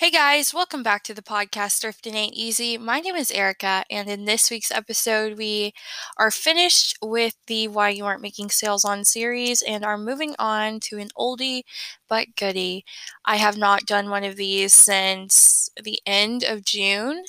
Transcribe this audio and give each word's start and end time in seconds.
Hey 0.00 0.10
guys, 0.12 0.54
welcome 0.54 0.84
back 0.84 1.02
to 1.04 1.14
the 1.14 1.22
podcast 1.22 1.82
Thrifting 1.82 2.14
Ain't 2.14 2.34
Easy. 2.34 2.78
My 2.78 3.00
name 3.00 3.16
is 3.16 3.32
Erica, 3.32 3.82
and 3.90 4.08
in 4.08 4.26
this 4.26 4.48
week's 4.48 4.70
episode, 4.70 5.36
we 5.36 5.72
are 6.16 6.30
finished 6.30 6.96
with 7.02 7.34
the 7.48 7.66
Why 7.66 7.88
You 7.88 8.04
Aren't 8.06 8.22
Making 8.22 8.50
Sales 8.50 8.84
on 8.84 9.04
series 9.04 9.60
and 9.60 9.84
are 9.84 9.98
moving 9.98 10.36
on 10.38 10.78
to 10.82 10.98
an 10.98 11.08
oldie 11.18 11.62
but 12.08 12.28
goodie. 12.36 12.84
I 13.24 13.36
have 13.36 13.56
not 13.58 13.86
done 13.86 14.08
one 14.08 14.22
of 14.22 14.36
these 14.36 14.72
since 14.72 15.68
the 15.82 16.00
end 16.06 16.44
of 16.44 16.64
June, 16.64 17.24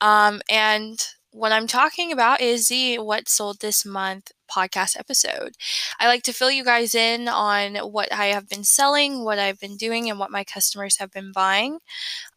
um, 0.00 0.40
and 0.50 1.06
what 1.30 1.52
I'm 1.52 1.68
talking 1.68 2.10
about 2.10 2.40
is 2.40 2.66
the 2.68 2.98
What 2.98 3.28
Sold 3.28 3.60
This 3.60 3.84
Month 3.84 4.32
podcast 4.48 4.98
episode. 4.98 5.56
I 6.00 6.06
like 6.06 6.22
to 6.24 6.32
fill 6.32 6.50
you 6.50 6.64
guys 6.64 6.94
in 6.94 7.28
on 7.28 7.76
what 7.76 8.12
I 8.12 8.26
have 8.26 8.48
been 8.48 8.64
selling, 8.64 9.24
what 9.24 9.38
I've 9.38 9.60
been 9.60 9.76
doing, 9.76 10.10
and 10.10 10.18
what 10.18 10.30
my 10.30 10.44
customers 10.44 10.98
have 10.98 11.10
been 11.10 11.32
buying. 11.32 11.78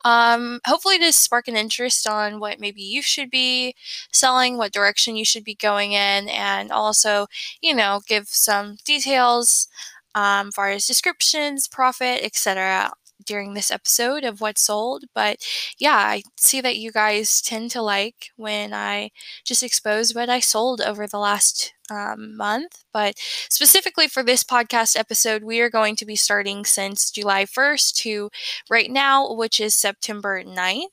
Um, 0.05 0.59
hopefully, 0.65 0.99
to 0.99 1.11
spark 1.13 1.47
an 1.47 1.57
interest 1.57 2.07
on 2.07 2.39
what 2.39 2.59
maybe 2.59 2.81
you 2.81 3.02
should 3.02 3.29
be 3.29 3.75
selling, 4.11 4.57
what 4.57 4.73
direction 4.73 5.16
you 5.16 5.25
should 5.25 5.43
be 5.43 5.55
going 5.55 5.93
in, 5.93 6.29
and 6.29 6.71
also, 6.71 7.27
you 7.61 7.75
know, 7.75 8.02
give 8.07 8.27
some 8.30 8.77
details 8.85 9.67
um, 10.16 10.47
as 10.49 10.55
far 10.55 10.69
as 10.71 10.88
descriptions, 10.88 11.67
profit, 11.67 12.23
etc 12.23 12.91
during 13.25 13.53
this 13.53 13.71
episode 13.71 14.23
of 14.23 14.41
what 14.41 14.57
sold. 14.57 15.05
But 15.13 15.45
yeah, 15.77 15.95
I 15.95 16.23
see 16.38 16.61
that 16.61 16.77
you 16.77 16.91
guys 16.91 17.41
tend 17.41 17.71
to 17.71 17.81
like 17.81 18.31
when 18.35 18.73
I 18.73 19.11
just 19.43 19.63
expose 19.63 20.13
what 20.16 20.30
I 20.30 20.39
sold 20.39 20.81
over 20.81 21.07
the 21.07 21.19
last 21.19 21.73
um, 21.91 22.38
month. 22.38 22.84
But 22.94 23.16
specifically 23.50 24.08
for 24.08 24.23
this 24.23 24.44
podcast 24.44 24.98
episode, 24.98 25.44
we 25.44 25.59
are 25.59 25.70
going 25.70 25.95
to 25.98 26.05
be 26.05 26.16
starting 26.16 26.66
since 26.66 27.12
July 27.12 27.45
1st 27.45 27.94
to 27.98 28.30
right 28.70 28.90
now, 28.90 29.34
which 29.34 29.59
is 29.59 29.76
September 29.76 30.44
9th. 30.44 30.86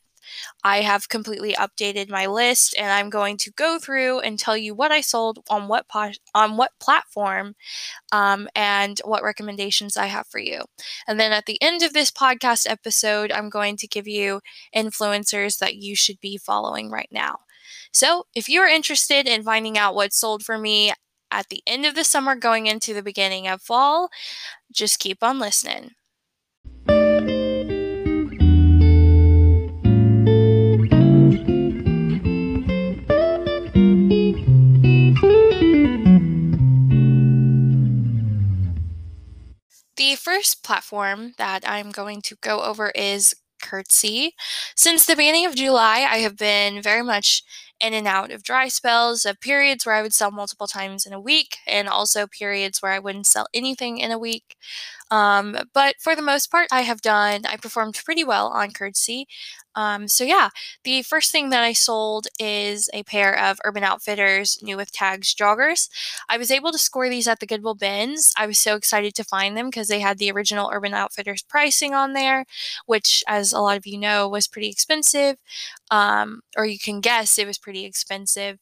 I 0.63 0.83
have 0.83 1.09
completely 1.09 1.55
updated 1.55 2.11
my 2.11 2.27
list 2.27 2.75
and 2.77 2.91
I'm 2.93 3.09
going 3.09 3.39
to 3.39 3.51
go 3.53 3.79
through 3.79 4.21
and 4.21 4.39
tell 4.39 4.57
you 4.57 4.75
what 4.75 4.93
I 4.93 5.01
sold 5.01 5.39
on 5.49 5.69
what 5.69 5.89
po- 5.89 6.13
on 6.35 6.59
what 6.59 6.73
platform 6.81 7.55
um, 8.13 8.49
and 8.55 9.01
what 9.05 9.23
recommendations 9.23 9.97
I 9.97 10.07
have 10.07 10.27
for 10.27 10.39
you. 10.39 10.63
And 11.07 11.19
then 11.19 11.33
at 11.33 11.47
the 11.47 11.61
end 11.63 11.83
of 11.83 11.93
this 11.95 12.11
podcast 12.11 12.71
episode, 12.71 13.33
I'm 13.33 13.49
going 13.49 13.77
to 13.79 13.89
give 13.89 14.07
you 14.07 14.41
influencers 14.77 15.59
that 15.61 15.77
you 15.77 15.97
should 15.97 16.21
be 16.21 16.37
following 16.37 16.91
right 16.91 17.09
now. 17.11 17.39
So, 17.93 18.27
if 18.35 18.49
you're 18.49 18.69
interested 18.69 19.27
in 19.27 19.43
finding 19.43 19.79
out 19.79 19.95
what 19.95 20.13
sold 20.13 20.43
for 20.43 20.59
me 20.59 20.93
at 21.31 21.49
the 21.49 21.63
end 21.67 21.85
of 21.87 21.95
the 21.95 22.05
summer 22.05 22.35
going 22.35 22.67
into 22.67 22.95
the 22.95 23.03
beginning 23.03 23.47
of 23.49 23.63
fall, 23.63 24.09
just 24.73 24.99
keep 24.99 25.23
on 25.23 25.39
listening. 25.39 25.93
The 39.97 40.15
first 40.15 40.63
platform 40.63 41.35
that 41.39 41.69
I'm 41.69 41.91
going 41.91 42.23
to 42.23 42.37
go 42.41 42.63
over 42.63 42.91
is 42.91 43.35
Curtsy. 43.61 44.35
Since 44.75 45.07
the 45.07 45.17
beginning 45.17 45.47
of 45.47 45.55
July, 45.55 46.07
I 46.11 46.19
have 46.19 46.37
been 46.37 46.83
very 46.83 47.03
much 47.03 47.43
in 47.81 47.95
and 47.95 48.07
out 48.07 48.31
of 48.31 48.43
dry 48.43 48.69
spells, 48.69 49.25
of 49.25 49.41
periods 49.41 49.87
where 49.87 49.95
I 49.95 50.03
would 50.03 50.15
sell 50.15 50.31
multiple 50.31 50.67
times 50.67 51.07
in 51.07 51.13
a 51.13 51.21
week, 51.21 51.59
and 51.67 51.89
also 51.89 52.27
periods 52.27 52.81
where 52.83 52.93
I 52.93 52.99
wouldn't 52.99 53.27
sell 53.27 53.47
anything 53.55 53.99
in 53.99 54.11
a 54.11 54.19
week. 54.19 54.57
Um, 55.11 55.57
but 55.73 55.97
for 56.01 56.15
the 56.15 56.23
most 56.23 56.51
part, 56.51 56.69
I 56.71 56.83
have 56.83 57.01
done, 57.01 57.43
I 57.47 57.57
performed 57.57 58.01
pretty 58.05 58.25
well 58.25 58.49
on 58.49 58.73
Curtsy. 58.73 59.27
Um, 59.75 60.09
so 60.09 60.25
yeah, 60.25 60.49
the 60.83 61.03
first 61.03 61.31
thing 61.31 61.51
that 61.51 61.63
I 61.63 61.73
sold 61.73 62.27
is 62.41 62.91
a 62.93 63.05
pair 63.05 63.39
of 63.39 63.61
Urban 63.65 63.85
Outfitters 63.85 64.59
new 64.61 64.77
with 64.77 64.91
tags 64.91 65.33
joggers. 65.33 65.89
I 66.29 66.37
was 66.37 66.51
able 66.51 66.73
to 66.73 66.79
score 66.79 67.09
these 67.09 67.29
at 67.29 67.39
the 67.39 67.47
Goodwill 67.47 67.77
bins. 67.77 68.33
I 68.37 68.47
was 68.47 68.59
so 68.59 68.75
excited 68.75 69.15
to 69.15 69.25
find 69.25 69.57
them 69.57 69.67
because 69.67 69.87
they 69.87 70.01
had 70.01 70.19
the 70.19 70.33
original 70.33 70.71
Urban 70.73 70.95
Outfitters 70.95 71.43
pricing 71.43 71.95
on 71.95 72.13
there, 72.13 72.45
which, 72.87 73.23
as 73.29 73.53
a 73.53 73.61
lot 73.61 73.77
of 73.77 73.87
you 73.87 73.99
know, 73.99 74.29
was 74.29 74.49
pretty 74.49 74.69
expensive. 74.69 75.37
Um, 75.91 76.41
or 76.57 76.67
you 76.67 76.79
can 76.79 77.01
guess 77.01 77.39
it 77.39 77.47
was 77.47 77.59
pretty 77.69 77.85
expensive. 77.85 78.59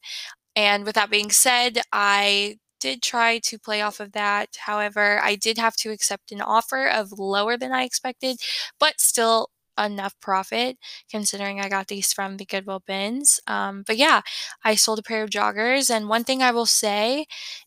And 0.56 0.84
with 0.84 0.96
that 0.96 1.10
being 1.10 1.30
said, 1.30 1.80
I 1.92 2.56
did 2.80 3.02
try 3.02 3.38
to 3.44 3.58
play 3.58 3.82
off 3.82 4.00
of 4.00 4.12
that. 4.12 4.48
However, 4.58 5.20
I 5.22 5.36
did 5.36 5.58
have 5.58 5.76
to 5.76 5.90
accept 5.90 6.32
an 6.32 6.40
offer 6.40 6.86
of 6.86 7.12
lower 7.18 7.56
than 7.56 7.72
I 7.72 7.84
expected, 7.84 8.38
but 8.80 9.00
still 9.00 9.50
enough 9.78 10.14
profit 10.20 10.76
considering 11.10 11.60
I 11.60 11.68
got 11.68 11.88
these 11.88 12.12
from 12.12 12.38
the 12.38 12.46
Goodwill 12.46 12.82
bins. 12.86 13.40
Um, 13.46 13.84
but 13.86 13.96
yeah, 13.96 14.22
I 14.64 14.74
sold 14.74 14.98
a 14.98 15.02
pair 15.02 15.22
of 15.22 15.30
joggers. 15.30 15.94
And 15.94 16.08
one 16.08 16.24
thing 16.24 16.42
I 16.42 16.50
will 16.50 16.66
say 16.66 17.26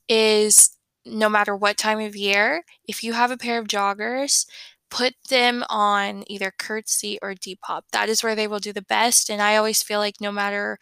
is 0.10 0.72
no 1.06 1.30
matter 1.30 1.56
what 1.56 1.78
time 1.78 2.00
of 2.00 2.16
year, 2.16 2.64
if 2.88 3.04
you 3.04 3.14
have 3.14 3.32
a 3.32 3.38
pair 3.38 3.60
of 3.60 3.68
joggers, 3.68 4.46
put 4.90 5.14
them 5.30 5.64
on 5.70 6.24
either 6.28 6.52
Curtsy 6.58 7.20
or 7.22 7.34
Depop. 7.34 7.82
That 7.92 8.10
is 8.10 8.24
where 8.24 8.36
they 8.36 8.48
will 8.48 8.60
do 8.60 8.74
the 8.74 8.82
best. 8.82 9.30
And 9.30 9.42
I 9.42 9.56
always 9.56 9.84
feel 9.84 10.00
like 10.00 10.16
no 10.22 10.32
matter 10.32 10.78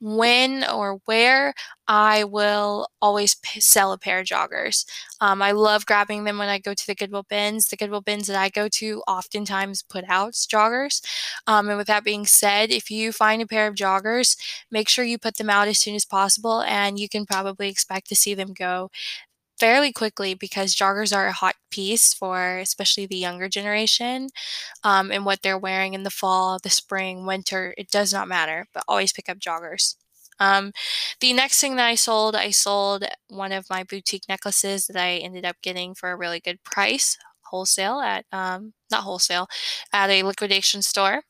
when 0.00 0.64
or 0.68 1.00
where, 1.04 1.54
I 1.88 2.24
will 2.24 2.88
always 3.00 3.34
p- 3.34 3.60
sell 3.60 3.92
a 3.92 3.98
pair 3.98 4.20
of 4.20 4.26
joggers. 4.26 4.84
Um, 5.20 5.42
I 5.42 5.52
love 5.52 5.84
grabbing 5.86 6.24
them 6.24 6.38
when 6.38 6.48
I 6.48 6.58
go 6.58 6.74
to 6.74 6.86
the 6.86 6.94
Goodwill 6.94 7.26
bins. 7.28 7.68
The 7.68 7.76
Goodwill 7.76 8.00
bins 8.00 8.26
that 8.28 8.36
I 8.36 8.48
go 8.48 8.68
to 8.68 9.02
oftentimes 9.06 9.82
put 9.82 10.04
out 10.08 10.32
joggers. 10.32 11.02
Um, 11.46 11.68
and 11.68 11.76
with 11.78 11.86
that 11.88 12.04
being 12.04 12.26
said, 12.26 12.70
if 12.70 12.90
you 12.90 13.12
find 13.12 13.42
a 13.42 13.46
pair 13.46 13.66
of 13.66 13.74
joggers, 13.74 14.36
make 14.70 14.88
sure 14.88 15.04
you 15.04 15.18
put 15.18 15.36
them 15.36 15.50
out 15.50 15.68
as 15.68 15.78
soon 15.78 15.94
as 15.94 16.04
possible, 16.04 16.62
and 16.62 16.98
you 16.98 17.08
can 17.08 17.26
probably 17.26 17.68
expect 17.68 18.08
to 18.08 18.16
see 18.16 18.34
them 18.34 18.52
go 18.52 18.90
fairly 19.62 19.92
quickly 19.92 20.34
because 20.34 20.74
joggers 20.74 21.16
are 21.16 21.28
a 21.28 21.32
hot 21.32 21.54
piece 21.70 22.12
for 22.12 22.58
especially 22.58 23.06
the 23.06 23.16
younger 23.16 23.48
generation 23.48 24.28
um, 24.82 25.12
and 25.12 25.24
what 25.24 25.40
they're 25.42 25.56
wearing 25.56 25.94
in 25.94 26.02
the 26.02 26.10
fall, 26.10 26.58
the 26.60 26.68
spring, 26.68 27.26
winter. 27.26 27.72
It 27.78 27.88
does 27.88 28.12
not 28.12 28.26
matter, 28.26 28.66
but 28.74 28.82
always 28.88 29.12
pick 29.12 29.28
up 29.28 29.38
joggers. 29.38 29.94
Um, 30.40 30.72
the 31.20 31.32
next 31.32 31.60
thing 31.60 31.76
that 31.76 31.86
I 31.86 31.94
sold, 31.94 32.34
I 32.34 32.50
sold 32.50 33.04
one 33.28 33.52
of 33.52 33.70
my 33.70 33.84
boutique 33.84 34.24
necklaces 34.28 34.88
that 34.88 34.96
I 35.00 35.18
ended 35.18 35.44
up 35.44 35.54
getting 35.62 35.94
for 35.94 36.10
a 36.10 36.16
really 36.16 36.40
good 36.40 36.64
price, 36.64 37.16
wholesale 37.42 38.00
at 38.00 38.24
um, 38.32 38.72
not 38.90 39.04
wholesale, 39.04 39.46
at 39.92 40.10
a 40.10 40.24
liquidation 40.24 40.82
store. 40.82 41.22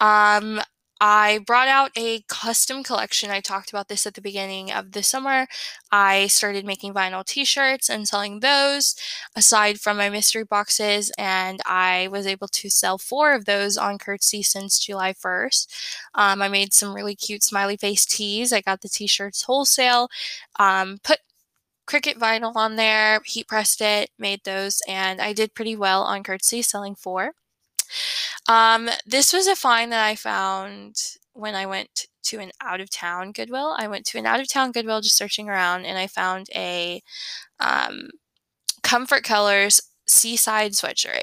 Um, 0.00 0.60
I 1.06 1.40
brought 1.46 1.68
out 1.68 1.90
a 1.98 2.22
custom 2.28 2.82
collection. 2.82 3.30
I 3.30 3.40
talked 3.40 3.68
about 3.68 3.88
this 3.88 4.06
at 4.06 4.14
the 4.14 4.22
beginning 4.22 4.72
of 4.72 4.92
the 4.92 5.02
summer. 5.02 5.46
I 5.92 6.28
started 6.28 6.64
making 6.64 6.94
vinyl 6.94 7.26
t 7.26 7.44
shirts 7.44 7.90
and 7.90 8.08
selling 8.08 8.40
those 8.40 8.94
aside 9.36 9.80
from 9.80 9.98
my 9.98 10.08
mystery 10.08 10.44
boxes, 10.44 11.12
and 11.18 11.60
I 11.66 12.08
was 12.10 12.26
able 12.26 12.48
to 12.48 12.70
sell 12.70 12.96
four 12.96 13.34
of 13.34 13.44
those 13.44 13.76
on 13.76 13.98
Curtsy 13.98 14.42
since 14.42 14.78
July 14.78 15.12
1st. 15.12 15.66
Um, 16.14 16.40
I 16.40 16.48
made 16.48 16.72
some 16.72 16.94
really 16.94 17.14
cute 17.14 17.42
smiley 17.42 17.76
face 17.76 18.06
tees. 18.06 18.50
I 18.50 18.62
got 18.62 18.80
the 18.80 18.88
t 18.88 19.06
shirts 19.06 19.42
wholesale, 19.42 20.08
um, 20.58 20.96
put 21.04 21.18
Cricut 21.86 22.16
vinyl 22.18 22.56
on 22.56 22.76
there, 22.76 23.20
heat 23.26 23.48
pressed 23.48 23.82
it, 23.82 24.10
made 24.18 24.40
those, 24.44 24.80
and 24.88 25.20
I 25.20 25.34
did 25.34 25.54
pretty 25.54 25.76
well 25.76 26.02
on 26.02 26.22
Curtsy 26.22 26.62
selling 26.62 26.94
four. 26.94 27.32
Um, 28.48 28.88
this 29.06 29.32
was 29.32 29.46
a 29.46 29.56
find 29.56 29.92
that 29.92 30.04
I 30.04 30.14
found 30.14 30.96
when 31.32 31.54
I 31.54 31.66
went 31.66 32.06
to 32.24 32.38
an 32.38 32.52
out 32.60 32.80
of 32.80 32.90
town 32.90 33.32
Goodwill. 33.32 33.74
I 33.78 33.88
went 33.88 34.06
to 34.06 34.18
an 34.18 34.26
out 34.26 34.40
of 34.40 34.48
town 34.48 34.72
Goodwill 34.72 35.00
just 35.00 35.16
searching 35.16 35.48
around 35.48 35.84
and 35.84 35.98
I 35.98 36.06
found 36.06 36.48
a 36.54 37.02
um, 37.60 38.10
Comfort 38.82 39.24
Colors 39.24 39.80
Seaside 40.06 40.72
sweatshirt. 40.72 41.22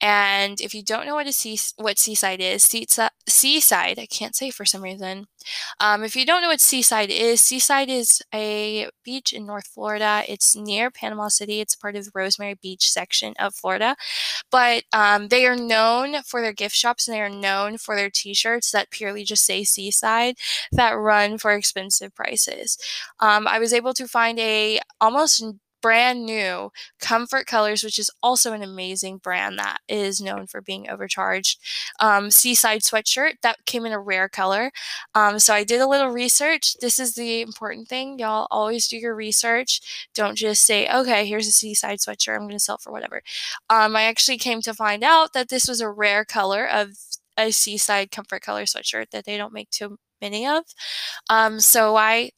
And 0.00 0.60
if 0.60 0.74
you 0.74 0.82
don't 0.82 1.06
know 1.06 1.14
what 1.14 1.26
a 1.26 1.32
sea, 1.32 1.58
what 1.76 1.98
seaside 1.98 2.40
is, 2.40 2.62
seaside, 2.62 3.98
I 3.98 4.06
can't 4.06 4.36
say 4.36 4.50
for 4.50 4.64
some 4.64 4.82
reason. 4.82 5.26
Um, 5.80 6.04
if 6.04 6.14
you 6.16 6.26
don't 6.26 6.42
know 6.42 6.48
what 6.48 6.60
seaside 6.60 7.10
is, 7.10 7.40
seaside 7.40 7.88
is 7.88 8.22
a 8.34 8.88
beach 9.04 9.32
in 9.32 9.46
North 9.46 9.66
Florida. 9.66 10.22
It's 10.28 10.54
near 10.56 10.90
Panama 10.90 11.28
City. 11.28 11.60
It's 11.60 11.76
part 11.76 11.96
of 11.96 12.04
the 12.04 12.10
Rosemary 12.14 12.54
Beach 12.54 12.90
section 12.90 13.34
of 13.38 13.54
Florida. 13.54 13.96
But 14.50 14.84
um, 14.92 15.28
they 15.28 15.46
are 15.46 15.56
known 15.56 16.22
for 16.22 16.40
their 16.40 16.52
gift 16.52 16.76
shops 16.76 17.08
and 17.08 17.14
they 17.16 17.20
are 17.22 17.30
known 17.30 17.78
for 17.78 17.96
their 17.96 18.10
t-shirts 18.10 18.70
that 18.72 18.90
purely 18.90 19.24
just 19.24 19.44
say 19.44 19.64
seaside 19.64 20.36
that 20.72 20.92
run 20.92 21.38
for 21.38 21.52
expensive 21.52 22.14
prices. 22.14 22.78
Um, 23.20 23.46
I 23.48 23.58
was 23.58 23.72
able 23.72 23.94
to 23.94 24.08
find 24.08 24.38
a 24.38 24.80
almost 25.00 25.44
brand 25.84 26.24
new 26.24 26.70
Comfort 26.98 27.46
Colors, 27.46 27.84
which 27.84 27.98
is 27.98 28.10
also 28.22 28.54
an 28.54 28.62
amazing 28.62 29.18
brand 29.18 29.58
that 29.58 29.82
is 29.86 30.18
known 30.18 30.46
for 30.46 30.62
being 30.62 30.88
overcharged. 30.88 31.60
Um, 32.00 32.30
Seaside 32.30 32.80
sweatshirt 32.80 33.34
that 33.42 33.58
came 33.66 33.84
in 33.84 33.92
a 33.92 34.00
rare 34.00 34.30
color. 34.30 34.72
Um, 35.14 35.38
so 35.38 35.52
I 35.52 35.62
did 35.62 35.82
a 35.82 35.86
little 35.86 36.08
research. 36.08 36.74
This 36.80 36.98
is 36.98 37.16
the 37.16 37.42
important 37.42 37.88
thing. 37.88 38.18
Y'all 38.18 38.46
always 38.50 38.88
do 38.88 38.96
your 38.96 39.14
research. 39.14 40.08
Don't 40.14 40.38
just 40.38 40.62
say, 40.62 40.88
okay, 40.88 41.26
here's 41.26 41.46
a 41.46 41.52
Seaside 41.52 41.98
sweatshirt. 41.98 42.34
I'm 42.34 42.44
going 42.44 42.52
to 42.52 42.60
sell 42.60 42.78
for 42.78 42.90
whatever. 42.90 43.20
Um, 43.68 43.94
I 43.94 44.04
actually 44.04 44.38
came 44.38 44.62
to 44.62 44.72
find 44.72 45.04
out 45.04 45.34
that 45.34 45.50
this 45.50 45.68
was 45.68 45.82
a 45.82 45.90
rare 45.90 46.24
color 46.24 46.66
of 46.66 46.92
a 47.36 47.50
seaside 47.50 48.10
comfort 48.10 48.40
color 48.40 48.62
sweatshirt 48.62 49.10
that 49.10 49.26
they 49.26 49.36
don't 49.36 49.52
make 49.52 49.68
too 49.68 49.98
many 50.22 50.46
of. 50.46 50.62
Um, 51.28 51.60
so 51.60 51.96
I 51.96 52.30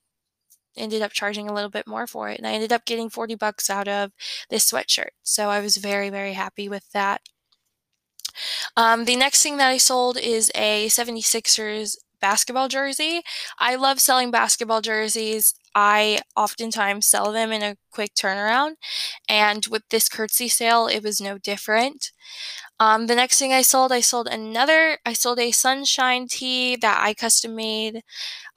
ended 0.77 1.03
up 1.03 1.13
charging 1.13 1.49
a 1.49 1.55
little 1.55 1.71
bit 1.71 1.87
more 1.87 2.07
for 2.07 2.29
it 2.29 2.39
and 2.39 2.47
I 2.47 2.53
ended 2.53 2.73
up 2.73 2.85
getting 2.85 3.09
40 3.11 3.35
bucks 3.35 3.71
out 3.71 3.89
of 3.89 4.13
this 4.51 4.71
sweatshirt. 4.71 5.11
So 5.23 5.51
I 5.51 5.61
was 5.61 5.77
very, 5.77 6.11
very 6.11 6.35
happy 6.35 6.69
with 6.69 6.91
that. 6.93 7.23
Um, 8.77 9.05
the 9.05 9.17
next 9.17 9.43
thing 9.43 9.57
that 9.57 9.69
I 9.69 9.79
sold 9.79 10.19
is 10.19 10.51
a 10.55 10.89
76ers 10.89 11.97
basketball 12.21 12.69
jersey. 12.69 13.23
I 13.59 13.77
love 13.77 14.01
selling 14.01 14.31
basketball 14.31 14.81
jerseys. 14.81 15.55
I 15.77 16.21
oftentimes 16.37 17.07
sell 17.07 17.33
them 17.33 17.53
in 17.53 17.63
a 17.63 17.77
quick 17.93 18.15
turnaround. 18.15 18.77
And 19.29 19.67
with 19.67 19.83
this 19.91 20.09
curtsy 20.09 20.49
sale, 20.49 20.87
it 20.87 21.03
was 21.03 21.21
no 21.21 21.39
different. 21.39 22.13
Um, 22.81 23.07
the 23.07 23.15
next 23.15 23.39
thing 23.39 23.53
I 23.53 23.63
sold, 23.63 23.93
I 23.93 24.01
sold 24.01 24.29
another, 24.29 24.99
I 25.07 25.13
sold 25.13 25.39
a 25.39 25.51
sunshine 25.53 26.29
tee 26.29 26.77
that 26.77 27.01
I 27.03 27.15
custom 27.15 27.55
made. 27.57 28.03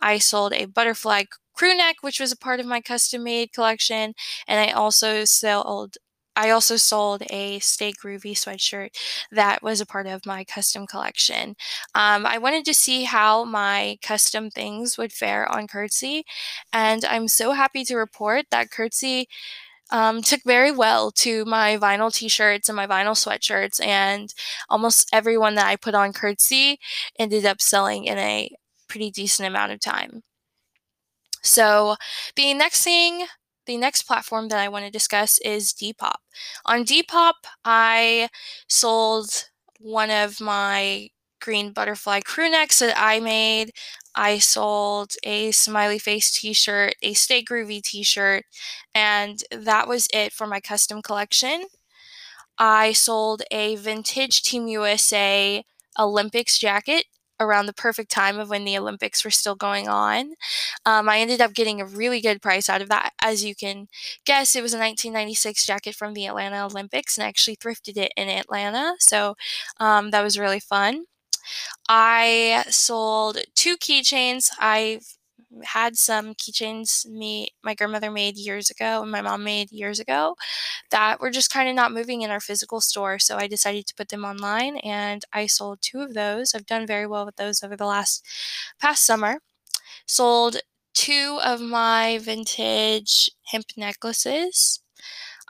I 0.02 0.20
sold 0.20 0.54
a 0.54 0.66
butterfly 0.66 1.24
crew 1.56 1.76
neck, 1.76 1.98
which 2.02 2.20
was 2.20 2.32
a 2.32 2.38
part 2.38 2.60
of 2.60 2.66
my 2.66 2.82
custom 2.82 3.24
made 3.24 3.54
collection. 3.54 4.14
And 4.48 4.60
I 4.60 4.74
also 4.74 5.26
sold 5.26 5.98
I 6.36 6.52
also 6.52 6.78
sold 6.78 7.24
a 7.30 7.60
Stay 7.60 7.92
Groovy 7.94 8.32
sweatshirt 8.34 8.90
that 9.32 9.62
was 9.62 9.82
a 9.82 9.86
part 9.86 10.08
of 10.08 10.26
my 10.26 10.44
custom 10.46 10.88
collection. 10.88 11.56
Um, 11.96 12.26
I 12.26 12.38
wanted 12.38 12.66
to 12.66 12.74
see 12.74 13.04
how 13.04 13.44
my 13.44 13.98
custom 14.02 14.50
things 14.50 14.98
would 14.98 15.12
fare 15.14 15.52
on 15.52 15.68
Curtsy, 15.68 16.24
and 16.74 17.04
I'm 17.06 17.28
so 17.28 17.52
happy 17.52 17.84
to 17.86 17.96
report 17.98 18.46
that 18.52 18.72
Curtsy 18.72 19.28
um, 19.92 20.22
took 20.22 20.42
very 20.46 20.72
well 20.72 21.12
to 21.12 21.46
my 21.46 21.78
vinyl 21.78 22.14
t-shirts 22.14 22.70
and 22.70 22.76
my 22.76 22.88
vinyl 22.88 23.16
sweatshirts 23.16 23.84
and 23.86 24.34
almost 24.70 25.10
everyone 25.14 25.56
that 25.56 25.68
I 25.68 25.76
put 25.76 25.96
on 25.96 26.14
Curtsy 26.14 26.80
ended 27.18 27.46
up 27.46 27.62
selling 27.62 28.06
in 28.06 28.18
a 28.20 28.50
pretty 28.88 29.12
decent 29.12 29.48
amount 29.48 29.72
of 29.72 29.80
time. 29.80 30.24
So 31.42 31.96
the 32.36 32.54
next 32.54 32.84
thing 32.84 33.26
the 33.70 33.78
next 33.78 34.02
platform 34.04 34.48
that 34.48 34.58
I 34.60 34.68
want 34.68 34.86
to 34.86 34.92
discuss 34.92 35.38
is 35.46 35.74
Depop. 35.74 36.16
On 36.66 36.84
Depop, 36.84 37.34
I 37.64 38.30
sold 38.68 39.46
one 39.80 40.10
of 40.10 40.42
my 40.42 41.10
green 41.40 41.72
butterfly 41.72 42.22
crew 42.22 42.50
necks 42.50 42.80
that 42.80 42.96
I 42.98 43.20
made. 43.20 43.72
I 44.16 44.40
sold 44.40 45.14
a 45.24 45.52
smiley 45.52 46.00
face 46.00 46.32
t 46.32 46.52
shirt, 46.52 46.96
a 47.04 47.14
Stay 47.14 47.44
Groovy 47.44 47.84
t 47.84 48.02
shirt, 48.02 48.46
and 48.96 49.44
that 49.52 49.88
was 49.88 50.08
it 50.12 50.34
for 50.34 50.48
my 50.48 50.60
custom 50.60 51.04
collection. 51.04 51.66
I 52.58 52.94
sold 52.94 53.44
a 53.52 53.76
vintage 53.76 54.42
Team 54.42 54.68
USA 54.68 55.64
Olympics 56.00 56.58
jacket 56.58 57.06
around 57.40 57.66
the 57.68 57.74
perfect 57.74 58.12
time 58.12 58.38
of 58.40 58.50
when 58.50 58.66
the 58.66 58.78
Olympics 58.78 59.24
were 59.24 59.32
still 59.32 59.56
going 59.56 59.88
on. 59.88 60.34
Um, 60.86 61.10
I 61.10 61.20
ended 61.20 61.42
up 61.42 61.54
getting 61.54 61.82
a 61.82 61.86
really 61.86 62.22
good 62.22 62.42
price 62.42 62.70
out 62.70 62.82
of 62.82 62.90
that. 62.90 63.12
As 63.22 63.44
you 63.44 63.56
can 63.56 63.88
guess, 64.26 64.56
it 64.56 64.62
was 64.64 64.74
a 64.74 64.78
1996 64.80 65.66
jacket 65.66 65.96
from 65.96 66.14
the 66.14 66.26
Atlanta 66.28 66.66
Olympics, 66.66 67.18
and 67.18 67.26
I 67.26 67.28
actually 67.28 67.58
thrifted 67.58 67.98
it 67.98 68.12
in 68.18 68.30
Atlanta. 68.30 68.96
So 69.00 69.36
um, 69.80 70.12
that 70.12 70.24
was 70.24 70.38
really 70.40 70.60
fun. 70.60 71.06
I 71.88 72.66
sold 72.70 73.40
two 73.56 73.78
keychains. 73.78 74.50
I've 74.60 75.06
had 75.64 75.98
some 75.98 76.36
keychains 76.36 77.06
me 77.08 77.50
my 77.64 77.74
grandmother 77.74 78.12
made 78.12 78.38
years 78.38 78.70
ago 78.70 79.02
and 79.02 79.12
my 79.12 79.22
mom 79.22 79.44
made 79.44 79.72
years 79.72 80.00
ago 80.00 80.36
that 80.92 81.20
were 81.22 81.32
just 81.32 81.52
kind 81.52 81.70
of 81.70 81.76
not 81.76 81.92
moving 81.94 82.22
in 82.24 82.32
our 82.32 82.40
physical 82.40 82.82
store 82.82 83.20
so 83.20 83.38
i 83.38 83.48
decided 83.48 83.88
to 83.88 83.96
put 83.96 84.10
them 84.10 84.26
online 84.26 84.78
and 84.78 85.26
i 85.34 85.46
sold 85.48 85.80
two 85.82 86.02
of 86.02 86.14
those. 86.14 86.54
I've 86.56 86.66
done 86.66 86.88
very 86.88 87.08
well 87.08 87.26
with 87.26 87.38
those 87.38 87.64
over 87.64 87.76
the 87.78 87.86
last 87.86 88.26
past 88.82 89.06
summer. 89.06 89.40
Sold 90.06 90.58
two 90.94 91.40
of 91.44 91.62
my 91.62 92.20
vintage 92.22 93.30
hemp 93.52 93.68
necklaces. 93.78 94.82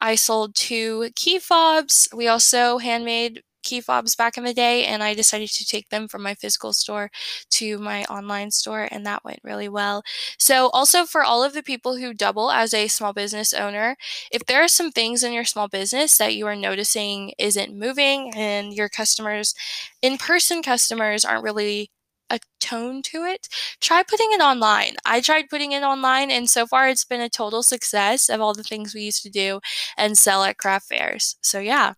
I 0.02 0.16
sold 0.16 0.56
two 0.56 1.12
key 1.16 1.40
fobs. 1.40 2.08
We 2.14 2.28
also 2.28 2.78
handmade 2.80 3.44
key 3.64 3.82
fobs 3.82 4.16
back 4.16 4.38
in 4.38 4.44
the 4.44 4.54
day 4.54 4.86
and 4.86 5.04
I 5.04 5.14
decided 5.14 5.50
to 5.50 5.66
take 5.66 5.90
them 5.90 6.08
from 6.08 6.24
my 6.24 6.34
physical 6.34 6.74
store 6.74 7.10
to 7.52 7.78
my 7.80 8.04
online 8.06 8.52
store 8.52 8.88
and 8.92 9.06
that 9.06 9.24
went 9.24 9.40
really 9.44 9.70
well. 9.70 10.04
So 10.38 10.70
also 10.70 11.06
for 11.06 11.24
all 11.24 11.44
of 11.44 11.54
the 11.54 11.64
people 11.64 11.98
who 11.98 12.14
double 12.14 12.52
as 12.52 12.74
a 12.74 12.88
small 12.88 13.14
business 13.14 13.54
owner, 13.54 13.96
if 14.32 14.46
there 14.46 14.64
are 14.64 14.68
some 14.68 14.92
things 14.92 15.24
in 15.24 15.34
your 15.34 15.46
small 15.46 15.68
business 15.68 16.18
that 16.18 16.36
you 16.36 16.48
are 16.48 16.56
noticing 16.56 17.34
isn't 17.38 17.76
moving 17.78 18.32
and 18.36 18.74
your 18.74 18.90
customers, 18.90 19.54
in-person 20.02 20.64
customers 20.64 21.26
aren't 21.26 21.44
really 21.44 21.92
attuned 22.30 23.04
to 23.06 23.24
it, 23.24 23.48
try 23.82 24.04
putting 24.04 24.32
it 24.32 24.42
online. 24.42 24.96
I 25.06 25.20
tried 25.22 25.50
putting 25.50 25.72
it 25.72 25.84
online, 25.84 26.30
and 26.32 26.50
so 26.50 26.68
far 26.68 26.88
it's 26.88 27.06
been 27.06 27.22
a 27.22 27.30
total 27.30 27.64
success 27.64 28.30
of 28.30 28.40
all 28.42 28.54
the 28.54 28.64
things 28.64 28.94
we 28.94 29.02
used 29.02 29.24
to 29.24 29.30
do 29.30 29.60
and 29.98 30.18
sell 30.18 30.44
at 30.44 30.58
craft 30.58 30.88
fairs. 30.90 31.38
So, 31.42 31.60
yeah, 31.60 31.94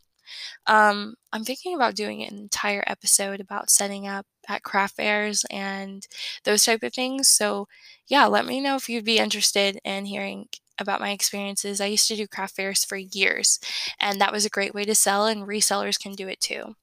um, 0.68 1.16
I'm 1.34 1.44
thinking 1.44 1.76
about 1.76 1.96
doing 1.96 2.24
an 2.24 2.38
entire 2.38 2.84
episode 2.88 3.40
about 3.40 3.70
setting 3.70 4.08
up 4.08 4.26
at 4.48 4.64
craft 4.64 4.96
fairs 4.96 5.46
and 5.52 6.06
those 6.44 6.66
type 6.66 6.84
of 6.84 6.94
things. 6.94 7.28
So, 7.30 7.68
yeah, 8.08 8.26
let 8.26 8.46
me 8.46 8.60
know 8.62 8.76
if 8.76 8.90
you'd 8.90 9.06
be 9.06 9.18
interested 9.20 9.80
in 9.84 10.06
hearing 10.06 10.48
about 10.80 11.00
my 11.02 11.12
experiences. 11.12 11.80
I 11.82 11.86
used 11.88 12.08
to 12.08 12.16
do 12.16 12.28
craft 12.28 12.56
fairs 12.56 12.84
for 12.84 12.98
years, 12.98 13.60
and 14.00 14.20
that 14.22 14.32
was 14.34 14.46
a 14.46 14.50
great 14.50 14.74
way 14.74 14.86
to 14.86 14.96
sell, 14.96 15.26
and 15.26 15.48
resellers 15.48 16.00
can 16.00 16.14
do 16.14 16.28
it 16.28 16.42
too. 16.42 16.76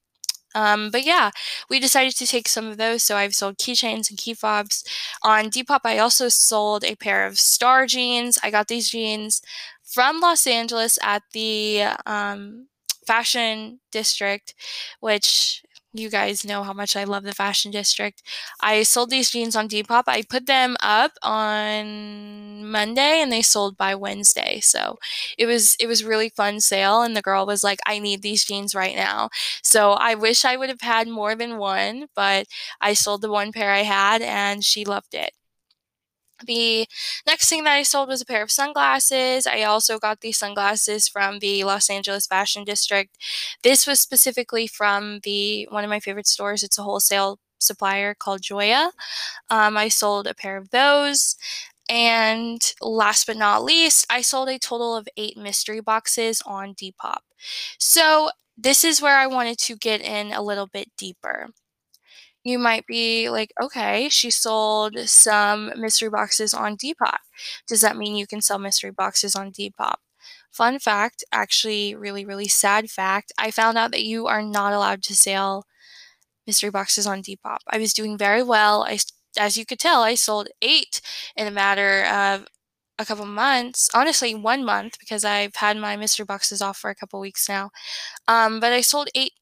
Um, 0.54 0.90
but 0.90 1.04
yeah, 1.04 1.30
we 1.68 1.78
decided 1.78 2.16
to 2.16 2.26
take 2.26 2.48
some 2.48 2.66
of 2.68 2.78
those. 2.78 3.02
So 3.02 3.16
I've 3.16 3.34
sold 3.34 3.58
keychains 3.58 4.10
and 4.10 4.18
key 4.18 4.34
fobs. 4.34 4.84
On 5.22 5.50
Depop, 5.50 5.80
I 5.84 5.98
also 5.98 6.28
sold 6.28 6.84
a 6.84 6.96
pair 6.96 7.26
of 7.26 7.38
star 7.38 7.86
jeans. 7.86 8.38
I 8.42 8.50
got 8.50 8.68
these 8.68 8.90
jeans 8.90 9.42
from 9.84 10.20
Los 10.20 10.46
Angeles 10.46 10.98
at 11.02 11.22
the 11.32 11.84
um, 12.06 12.68
fashion 13.08 13.80
district, 13.92 14.54
which 15.00 15.64
you 15.94 16.10
guys 16.10 16.44
know 16.44 16.62
how 16.62 16.74
much 16.74 16.96
I 16.96 17.04
love 17.04 17.24
the 17.24 17.32
fashion 17.34 17.72
district. 17.72 18.22
I 18.60 18.84
sold 18.84 19.10
these 19.10 19.30
jeans 19.30 19.56
on 19.56 19.68
Depop. 19.68 20.04
I 20.06 20.22
put 20.22 20.46
them 20.46 20.76
up 20.82 21.12
on 21.22 22.66
Monday 22.70 23.20
and 23.22 23.32
they 23.32 23.42
sold 23.42 23.76
by 23.76 23.94
Wednesday. 23.94 24.60
So 24.60 24.98
it 25.38 25.46
was 25.46 25.76
it 25.80 25.86
was 25.86 26.04
really 26.04 26.28
fun 26.30 26.60
sale 26.60 27.02
and 27.02 27.16
the 27.16 27.22
girl 27.22 27.46
was 27.46 27.64
like, 27.64 27.80
I 27.86 27.98
need 27.98 28.22
these 28.22 28.44
jeans 28.44 28.74
right 28.74 28.96
now. 28.96 29.30
So 29.62 29.92
I 29.92 30.14
wish 30.14 30.44
I 30.44 30.56
would 30.56 30.68
have 30.68 30.82
had 30.82 31.08
more 31.08 31.34
than 31.34 31.58
one, 31.58 32.06
but 32.14 32.46
I 32.80 32.94
sold 32.94 33.22
the 33.22 33.30
one 33.30 33.52
pair 33.52 33.72
I 33.72 33.82
had 33.82 34.22
and 34.22 34.64
she 34.64 34.84
loved 34.84 35.14
it. 35.14 35.32
The 36.46 36.86
next 37.26 37.48
thing 37.48 37.64
that 37.64 37.74
I 37.74 37.82
sold 37.82 38.08
was 38.08 38.20
a 38.20 38.24
pair 38.26 38.42
of 38.42 38.50
sunglasses. 38.50 39.46
I 39.46 39.62
also 39.62 39.98
got 39.98 40.20
these 40.20 40.38
sunglasses 40.38 41.08
from 41.08 41.40
the 41.40 41.64
Los 41.64 41.90
Angeles 41.90 42.26
Fashion 42.26 42.64
District. 42.64 43.16
This 43.62 43.86
was 43.86 44.00
specifically 44.00 44.66
from 44.66 45.20
the 45.24 45.66
one 45.70 45.84
of 45.84 45.90
my 45.90 46.00
favorite 46.00 46.26
stores. 46.28 46.62
It's 46.62 46.78
a 46.78 46.82
wholesale 46.82 47.38
supplier 47.58 48.14
called 48.14 48.42
Joya. 48.42 48.92
Um, 49.50 49.76
I 49.76 49.88
sold 49.88 50.26
a 50.26 50.34
pair 50.34 50.56
of 50.56 50.70
those. 50.70 51.36
And 51.90 52.60
last 52.82 53.26
but 53.26 53.36
not 53.36 53.64
least, 53.64 54.06
I 54.10 54.20
sold 54.22 54.48
a 54.48 54.58
total 54.58 54.94
of 54.96 55.08
eight 55.16 55.36
mystery 55.38 55.80
boxes 55.80 56.42
on 56.46 56.74
Depop. 56.74 57.20
So 57.78 58.30
this 58.56 58.84
is 58.84 59.00
where 59.02 59.16
I 59.16 59.26
wanted 59.26 59.58
to 59.60 59.76
get 59.76 60.00
in 60.02 60.32
a 60.32 60.42
little 60.42 60.66
bit 60.66 60.90
deeper 60.98 61.48
you 62.48 62.58
might 62.58 62.86
be 62.86 63.30
like, 63.30 63.52
okay, 63.62 64.08
she 64.08 64.30
sold 64.30 64.98
some 65.08 65.72
mystery 65.76 66.10
boxes 66.10 66.54
on 66.54 66.76
Depop. 66.76 67.18
Does 67.66 67.80
that 67.82 67.96
mean 67.96 68.16
you 68.16 68.26
can 68.26 68.40
sell 68.40 68.58
mystery 68.58 68.90
boxes 68.90 69.36
on 69.36 69.52
Depop? 69.52 69.96
Fun 70.50 70.78
fact, 70.78 71.24
actually, 71.32 71.94
really, 71.94 72.24
really 72.24 72.48
sad 72.48 72.90
fact, 72.90 73.32
I 73.38 73.50
found 73.50 73.78
out 73.78 73.90
that 73.92 74.04
you 74.04 74.26
are 74.26 74.42
not 74.42 74.72
allowed 74.72 75.02
to 75.04 75.14
sell 75.14 75.66
mystery 76.46 76.70
boxes 76.70 77.06
on 77.06 77.22
Depop. 77.22 77.58
I 77.68 77.78
was 77.78 77.92
doing 77.92 78.16
very 78.16 78.42
well. 78.42 78.84
I, 78.84 78.98
as 79.38 79.56
you 79.56 79.66
could 79.66 79.78
tell, 79.78 80.02
I 80.02 80.14
sold 80.14 80.48
eight 80.62 81.00
in 81.36 81.46
a 81.46 81.50
matter 81.50 82.04
of 82.04 82.46
a 82.98 83.04
couple 83.04 83.26
months. 83.26 83.90
Honestly, 83.94 84.34
one 84.34 84.64
month 84.64 84.98
because 84.98 85.24
I've 85.24 85.56
had 85.56 85.76
my 85.76 85.96
mystery 85.96 86.24
boxes 86.24 86.62
off 86.62 86.78
for 86.78 86.90
a 86.90 86.94
couple 86.94 87.20
weeks 87.20 87.48
now. 87.48 87.70
Um, 88.28 88.60
but 88.60 88.72
I 88.72 88.80
sold 88.82 89.08
eight 89.14 89.32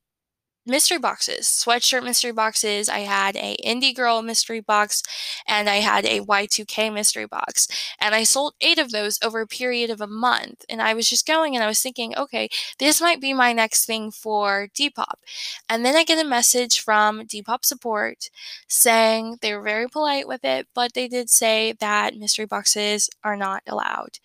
mystery 0.67 0.99
boxes, 0.99 1.47
sweatshirt 1.47 2.03
mystery 2.05 2.33
boxes. 2.33 2.89
I 2.89 3.01
had 3.01 3.37
a 3.37 3.57
indie 3.65 3.95
girl 3.95 4.23
mystery 4.23 4.61
box 4.61 5.03
and 5.47 5.69
I 5.69 5.77
had 5.77 6.05
a 6.05 6.21
Y2K 6.21 6.91
mystery 6.91 7.27
box. 7.27 7.69
And 8.01 8.15
I 8.15 8.25
sold 8.25 8.55
eight 8.61 8.79
of 8.79 8.91
those 8.91 9.19
over 9.23 9.41
a 9.41 9.47
period 9.47 9.91
of 9.91 10.01
a 10.01 10.07
month. 10.07 10.65
And 10.69 10.83
I 10.83 10.95
was 10.95 11.09
just 11.09 11.27
going 11.27 11.55
and 11.55 11.63
I 11.65 11.69
was 11.69 11.81
thinking, 11.81 12.15
okay, 12.17 12.49
this 12.79 13.01
might 13.01 13.21
be 13.21 13.33
my 13.33 13.53
next 13.53 13.87
thing 13.87 14.11
for 14.11 14.69
Depop. 14.75 15.17
And 15.69 15.85
then 15.85 15.97
I 15.97 16.05
get 16.05 16.25
a 16.25 16.29
message 16.29 16.81
from 16.81 17.23
Depop 17.27 17.65
support 17.65 18.29
saying 18.69 19.39
they 19.41 19.55
were 19.55 19.63
very 19.63 19.89
polite 19.89 20.29
with 20.29 20.45
it, 20.45 20.67
but 20.75 20.95
they 20.95 21.09
did 21.09 21.31
say 21.31 21.73
that 21.81 22.17
mystery 22.17 22.47
boxes 22.47 23.09
are 23.25 23.37
not 23.37 23.63
allowed. 23.67 24.19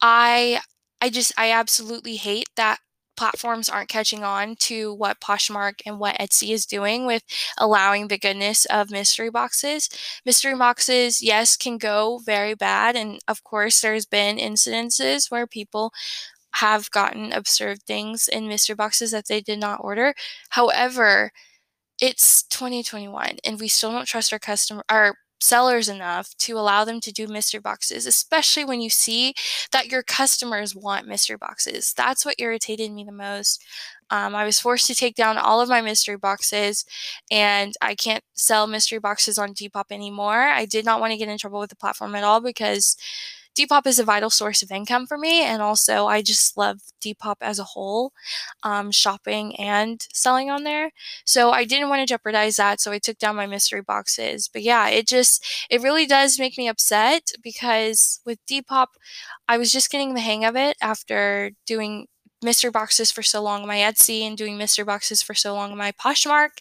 I 0.00 0.60
I 1.00 1.10
just 1.10 1.32
I 1.38 1.50
absolutely 1.52 2.16
hate 2.16 2.48
that 2.56 2.78
platforms 3.16 3.68
aren't 3.68 3.88
catching 3.88 4.24
on 4.24 4.56
to 4.56 4.94
what 4.94 5.20
Poshmark 5.20 5.80
and 5.86 5.98
what 5.98 6.18
Etsy 6.18 6.50
is 6.52 6.66
doing 6.66 7.06
with 7.06 7.22
allowing 7.58 8.08
the 8.08 8.18
goodness 8.18 8.64
of 8.66 8.90
mystery 8.90 9.30
boxes. 9.30 9.88
Mystery 10.24 10.54
boxes, 10.56 11.22
yes, 11.22 11.56
can 11.56 11.78
go 11.78 12.20
very 12.24 12.54
bad. 12.54 12.96
And 12.96 13.18
of 13.28 13.44
course, 13.44 13.80
there's 13.80 14.06
been 14.06 14.36
incidences 14.38 15.30
where 15.30 15.46
people 15.46 15.92
have 16.54 16.90
gotten 16.90 17.32
absurd 17.32 17.82
things 17.84 18.28
in 18.28 18.48
mystery 18.48 18.76
boxes 18.76 19.10
that 19.12 19.26
they 19.28 19.40
did 19.40 19.58
not 19.58 19.80
order. 19.82 20.14
However, 20.50 21.32
it's 22.00 22.42
2021 22.44 23.36
and 23.44 23.60
we 23.60 23.68
still 23.68 23.92
don't 23.92 24.06
trust 24.06 24.32
our 24.32 24.38
customer 24.38 24.82
our 24.88 25.14
sellers 25.42 25.88
enough 25.88 26.34
to 26.38 26.58
allow 26.58 26.84
them 26.84 27.00
to 27.00 27.12
do 27.12 27.26
mystery 27.26 27.60
boxes, 27.60 28.06
especially 28.06 28.64
when 28.64 28.80
you 28.80 28.90
see 28.90 29.34
that 29.72 29.90
your 29.90 30.02
customers 30.02 30.74
want 30.74 31.06
mystery 31.06 31.36
boxes. 31.36 31.92
That's 31.96 32.24
what 32.24 32.36
irritated 32.38 32.92
me 32.92 33.04
the 33.04 33.12
most. 33.12 33.62
Um, 34.10 34.34
I 34.34 34.44
was 34.44 34.60
forced 34.60 34.86
to 34.88 34.94
take 34.94 35.14
down 35.14 35.38
all 35.38 35.60
of 35.60 35.68
my 35.70 35.80
mystery 35.80 36.16
boxes, 36.18 36.84
and 37.30 37.74
I 37.80 37.94
can't 37.94 38.24
sell 38.34 38.66
mystery 38.66 38.98
boxes 38.98 39.38
on 39.38 39.54
Depop 39.54 39.86
anymore. 39.90 40.42
I 40.42 40.66
did 40.66 40.84
not 40.84 41.00
want 41.00 41.12
to 41.12 41.16
get 41.18 41.28
in 41.28 41.38
trouble 41.38 41.60
with 41.60 41.70
the 41.70 41.76
platform 41.76 42.14
at 42.14 42.24
all 42.24 42.40
because 42.40 42.96
Depop 43.58 43.86
is 43.86 43.98
a 43.98 44.04
vital 44.04 44.30
source 44.30 44.62
of 44.62 44.70
income 44.70 45.06
for 45.06 45.18
me. 45.18 45.42
And 45.42 45.60
also, 45.62 46.06
I 46.06 46.22
just 46.22 46.56
love 46.56 46.78
Depop 47.04 47.36
as 47.40 47.58
a 47.58 47.64
whole, 47.64 48.12
um, 48.62 48.90
shopping 48.90 49.56
and 49.56 50.06
selling 50.12 50.50
on 50.50 50.64
there. 50.64 50.90
So 51.24 51.50
I 51.50 51.64
didn't 51.64 51.88
want 51.88 52.00
to 52.00 52.06
jeopardize 52.12 52.56
that. 52.56 52.80
So 52.80 52.92
I 52.92 52.98
took 52.98 53.18
down 53.18 53.36
my 53.36 53.46
mystery 53.46 53.82
boxes. 53.82 54.48
But 54.52 54.62
yeah, 54.62 54.88
it 54.88 55.06
just, 55.06 55.44
it 55.70 55.82
really 55.82 56.06
does 56.06 56.38
make 56.38 56.56
me 56.56 56.68
upset 56.68 57.32
because 57.42 58.20
with 58.24 58.38
Depop, 58.46 58.86
I 59.48 59.58
was 59.58 59.72
just 59.72 59.90
getting 59.90 60.14
the 60.14 60.20
hang 60.20 60.44
of 60.44 60.56
it 60.56 60.76
after 60.80 61.52
doing 61.66 62.06
mystery 62.42 62.70
boxes 62.70 63.10
for 63.10 63.22
so 63.22 63.42
long 63.42 63.62
on 63.62 63.68
my 63.68 63.78
Etsy 63.78 64.22
and 64.22 64.36
doing 64.36 64.56
mystery 64.58 64.84
boxes 64.84 65.22
for 65.22 65.34
so 65.34 65.54
long 65.54 65.72
on 65.72 65.78
my 65.78 65.92
Poshmark, 65.92 66.60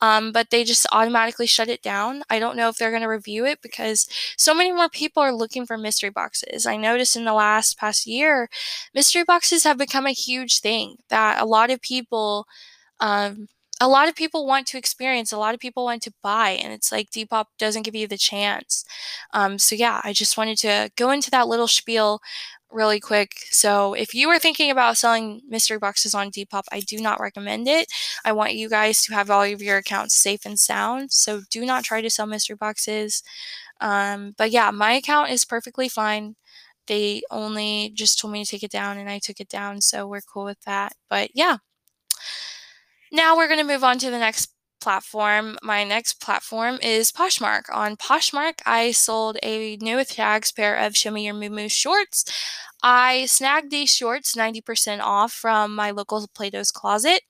um, 0.00 0.32
but 0.32 0.50
they 0.50 0.64
just 0.64 0.86
automatically 0.92 1.46
shut 1.46 1.68
it 1.68 1.82
down. 1.82 2.22
I 2.30 2.38
don't 2.38 2.56
know 2.56 2.68
if 2.68 2.76
they're 2.76 2.90
going 2.90 3.02
to 3.02 3.08
review 3.08 3.44
it 3.46 3.60
because 3.62 4.08
so 4.36 4.54
many 4.54 4.72
more 4.72 4.88
people 4.88 5.22
are 5.22 5.32
looking 5.34 5.66
for 5.66 5.78
mystery 5.78 6.10
boxes. 6.10 6.66
I 6.66 6.76
noticed 6.76 7.16
in 7.16 7.24
the 7.24 7.32
last 7.34 7.78
past 7.78 8.06
year, 8.06 8.48
mystery 8.94 9.24
boxes 9.24 9.64
have 9.64 9.78
become 9.78 10.06
a 10.06 10.12
huge 10.12 10.60
thing 10.60 10.96
that 11.08 11.40
a 11.40 11.46
lot 11.46 11.70
of 11.70 11.80
people 11.80 12.46
um, 13.00 13.48
a 13.80 13.88
lot 13.88 14.08
of 14.08 14.14
people 14.14 14.46
want 14.46 14.66
to 14.68 14.78
experience, 14.78 15.32
a 15.32 15.36
lot 15.38 15.52
of 15.54 15.60
people 15.60 15.84
want 15.84 16.02
to 16.02 16.12
buy, 16.22 16.50
and 16.50 16.72
it's 16.72 16.92
like 16.92 17.10
Depop 17.10 17.46
doesn't 17.58 17.82
give 17.82 17.94
you 17.94 18.06
the 18.06 18.16
chance. 18.16 18.84
Um, 19.32 19.58
so, 19.58 19.74
yeah, 19.74 20.00
I 20.04 20.12
just 20.12 20.38
wanted 20.38 20.58
to 20.58 20.90
go 20.96 21.10
into 21.10 21.30
that 21.32 21.48
little 21.48 21.66
spiel 21.68 22.20
really 22.74 23.00
quick. 23.00 23.36
So, 23.50 23.94
if 23.94 24.14
you 24.14 24.28
are 24.30 24.38
thinking 24.38 24.70
about 24.70 24.96
selling 24.98 25.42
mystery 25.48 25.78
boxes 25.78 26.14
on 26.14 26.30
Depop, 26.30 26.64
I 26.72 26.80
do 26.80 26.98
not 26.98 27.20
recommend 27.20 27.68
it. 27.68 27.86
I 28.24 28.32
want 28.32 28.54
you 28.54 28.68
guys 28.68 29.02
to 29.04 29.14
have 29.14 29.30
all 29.30 29.42
of 29.42 29.62
your 29.62 29.78
accounts 29.78 30.16
safe 30.16 30.44
and 30.46 30.58
sound. 30.58 31.12
So, 31.12 31.42
do 31.50 31.64
not 31.66 31.84
try 31.84 32.00
to 32.02 32.10
sell 32.10 32.26
mystery 32.26 32.56
boxes. 32.56 33.22
Um, 33.80 34.34
but 34.38 34.50
yeah, 34.50 34.70
my 34.72 34.92
account 34.94 35.30
is 35.30 35.44
perfectly 35.44 35.88
fine. 35.88 36.36
They 36.88 37.22
only 37.30 37.92
just 37.94 38.20
told 38.20 38.32
me 38.32 38.44
to 38.44 38.50
take 38.50 38.64
it 38.64 38.70
down, 38.72 38.98
and 38.98 39.10
I 39.10 39.18
took 39.20 39.40
it 39.40 39.48
down. 39.48 39.80
So, 39.82 40.06
we're 40.08 40.22
cool 40.22 40.44
with 40.46 40.62
that. 40.62 40.94
But 41.10 41.30
yeah. 41.34 41.58
Now 43.12 43.36
we're 43.36 43.48
going 43.48 43.60
to 43.60 43.72
move 43.72 43.84
on 43.84 43.98
to 44.00 44.10
the 44.10 44.18
next 44.18 44.53
platform. 44.84 45.56
My 45.62 45.82
next 45.82 46.20
platform 46.20 46.78
is 46.82 47.10
Poshmark. 47.10 47.62
On 47.72 47.96
Poshmark, 47.96 48.60
I 48.66 48.90
sold 48.92 49.38
a 49.42 49.76
new 49.78 49.96
with 49.96 50.10
tags 50.10 50.52
pair 50.52 50.76
of 50.76 50.94
Show 50.94 51.10
Me 51.10 51.24
Your 51.24 51.34
Mumu 51.34 51.70
shorts. 51.70 52.26
I 52.82 53.24
snagged 53.24 53.70
these 53.70 53.90
shorts 53.90 54.34
90% 54.34 55.00
off 55.00 55.32
from 55.32 55.74
my 55.74 55.90
local 55.90 56.28
Plato's 56.34 56.70
Closet. 56.70 57.22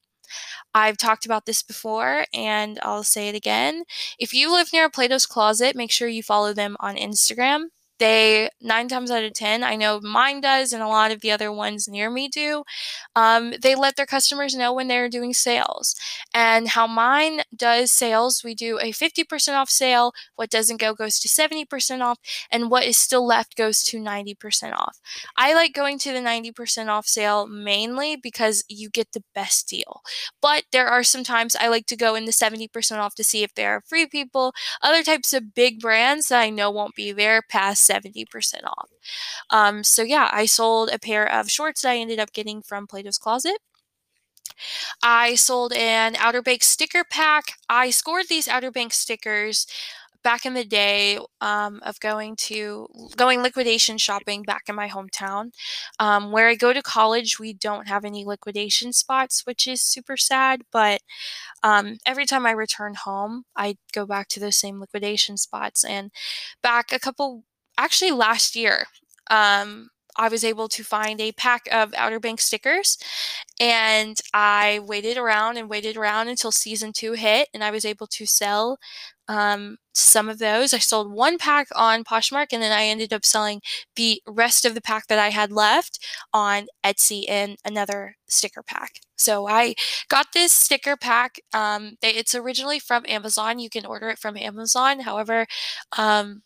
I've 0.75 0.96
talked 0.96 1.26
about 1.26 1.46
this 1.46 1.62
before 1.62 2.25
and 2.34 2.80
I'll 2.82 3.04
say 3.04 3.28
it 3.28 3.37
again. 3.37 3.84
If 4.18 4.34
you 4.34 4.50
live 4.50 4.73
near 4.73 4.87
a 4.87 4.90
Plato's 4.90 5.25
Closet, 5.25 5.76
make 5.76 5.92
sure 5.92 6.08
you 6.08 6.25
follow 6.25 6.52
them 6.52 6.76
on 6.80 6.96
Instagram 6.96 7.66
they 7.98 8.48
nine 8.60 8.88
times 8.88 9.10
out 9.10 9.24
of 9.24 9.32
ten 9.34 9.62
i 9.62 9.76
know 9.76 10.00
mine 10.02 10.40
does 10.40 10.72
and 10.72 10.82
a 10.82 10.88
lot 10.88 11.10
of 11.10 11.20
the 11.20 11.30
other 11.30 11.52
ones 11.52 11.88
near 11.88 12.10
me 12.10 12.28
do 12.28 12.62
um, 13.16 13.54
they 13.62 13.74
let 13.74 13.96
their 13.96 14.06
customers 14.06 14.54
know 14.54 14.72
when 14.72 14.88
they're 14.88 15.08
doing 15.08 15.32
sales. 15.34 15.94
And 16.32 16.68
how 16.68 16.86
mine 16.86 17.42
does 17.56 17.92
sales 17.92 18.42
we 18.44 18.54
do 18.54 18.78
a 18.80 18.92
50% 18.92 19.54
off 19.54 19.70
sale 19.70 20.12
what 20.36 20.50
doesn't 20.50 20.80
go 20.80 20.94
goes 20.94 21.18
to 21.20 21.28
70% 21.28 22.00
off 22.02 22.18
and 22.50 22.70
what 22.70 22.84
is 22.84 22.98
still 22.98 23.26
left 23.26 23.56
goes 23.56 23.82
to 23.84 23.98
90% 23.98 24.72
off. 24.74 24.98
I 25.36 25.54
like 25.54 25.72
going 25.74 25.98
to 26.00 26.12
the 26.12 26.20
90% 26.20 26.88
off 26.88 27.06
sale 27.06 27.46
mainly 27.46 28.16
because 28.16 28.64
you 28.68 28.90
get 28.90 29.12
the 29.12 29.22
best 29.34 29.68
deal. 29.68 30.02
But 30.40 30.64
there 30.72 30.86
are 30.86 31.02
some 31.04 31.24
times 31.24 31.56
i 31.60 31.68
like 31.68 31.86
to 31.86 31.96
go 31.96 32.14
in 32.14 32.24
the 32.24 32.32
70% 32.32 32.98
off 32.98 33.14
to 33.16 33.24
see 33.24 33.42
if 33.42 33.54
there 33.54 33.72
are 33.72 33.82
free 33.86 34.06
people. 34.06 34.52
Other 34.82 35.02
types 35.02 35.32
of 35.32 35.54
big 35.54 35.80
brands 35.80 36.28
that 36.28 36.40
i 36.40 36.50
know 36.50 36.70
won't 36.70 36.94
be 36.94 37.12
there 37.12 37.42
past 37.48 37.83
70% 37.84 38.64
off. 38.64 38.90
Um, 39.50 39.84
so 39.84 40.02
yeah, 40.02 40.28
I 40.32 40.46
sold 40.46 40.90
a 40.92 40.98
pair 40.98 41.30
of 41.30 41.50
shorts 41.50 41.82
that 41.82 41.90
I 41.90 41.98
ended 41.98 42.18
up 42.18 42.32
getting 42.32 42.62
from 42.62 42.86
Plato's 42.86 43.18
Closet. 43.18 43.58
I 45.02 45.34
sold 45.34 45.72
an 45.72 46.16
Outer 46.18 46.42
Banks 46.42 46.66
sticker 46.66 47.04
pack. 47.04 47.54
I 47.68 47.90
scored 47.90 48.26
these 48.28 48.48
Outer 48.48 48.70
Banks 48.70 48.96
stickers 48.98 49.66
back 50.22 50.46
in 50.46 50.54
the 50.54 50.64
day 50.64 51.18
um, 51.42 51.80
of 51.84 52.00
going 52.00 52.34
to 52.34 52.88
going 53.14 53.42
liquidation 53.42 53.98
shopping 53.98 54.42
back 54.42 54.62
in 54.68 54.74
my 54.74 54.88
hometown 54.88 55.52
um, 56.00 56.32
where 56.32 56.48
i 56.48 56.54
go 56.54 56.72
to 56.72 56.82
college 56.82 57.38
we 57.38 57.52
don't 57.52 57.86
have 57.88 58.06
any 58.06 58.24
liquidation 58.24 58.90
spots 58.92 59.44
which 59.46 59.68
is 59.68 59.82
super 59.82 60.16
sad 60.16 60.62
but 60.72 61.02
um, 61.62 61.98
every 62.06 62.24
time 62.24 62.46
i 62.46 62.50
return 62.50 62.94
home 62.94 63.44
i 63.54 63.76
go 63.92 64.06
back 64.06 64.26
to 64.28 64.40
those 64.40 64.56
same 64.56 64.80
liquidation 64.80 65.36
spots 65.36 65.84
and 65.84 66.10
back 66.62 66.90
a 66.90 66.98
couple 66.98 67.44
actually 67.78 68.12
last 68.12 68.57
year, 68.57 68.87
um, 69.31 69.90
I 70.16 70.28
was 70.28 70.45
able 70.45 70.69
to 70.69 70.85
find 70.85 71.21
a 71.21 71.33
pack 71.33 71.66
of 71.73 71.93
Outer 71.97 72.21
Banks 72.21 72.45
stickers 72.45 72.99
and 73.59 74.21
I 74.33 74.81
waited 74.85 75.16
around 75.16 75.57
and 75.57 75.69
waited 75.69 75.97
around 75.97 76.28
until 76.28 76.52
season 76.52 76.93
two 76.93 77.12
hit 77.12 77.49
and 77.52 77.64
I 77.64 77.71
was 77.71 77.85
able 77.85 78.07
to 78.09 78.26
sell 78.26 78.78
um, 79.26 79.78
some 79.93 80.28
of 80.28 80.38
those. 80.38 80.75
I 80.75 80.78
sold 80.78 81.12
one 81.12 81.38
pack 81.38 81.69
on 81.75 82.04
Poshmark 82.04 82.49
and 82.52 82.62
then 82.62 82.73
I 82.73 82.85
ended 82.85 83.12
up 83.12 83.25
selling 83.25 83.61
the 83.97 84.23
rest 84.26 84.64
of 84.64 84.75
the 84.75 84.81
pack 84.81 85.07
that 85.09 85.19
I 85.19 85.31
had 85.31 85.50
left 85.50 85.99
on 86.33 86.66
Etsy 86.85 87.25
in 87.25 87.57
another 87.64 88.16
sticker 88.28 88.62
pack. 88.62 89.00
So 89.16 89.49
I 89.49 89.75
got 90.09 90.26
this 90.33 90.52
sticker 90.52 90.97
pack. 90.97 91.40
Um, 91.52 91.97
it's 92.02 92.35
originally 92.35 92.78
from 92.78 93.04
Amazon. 93.09 93.59
You 93.59 93.71
can 93.71 93.87
order 93.87 94.09
it 94.11 94.19
from 94.19 94.37
Amazon. 94.37 95.00
However, 95.00 95.47
um, 95.97 96.43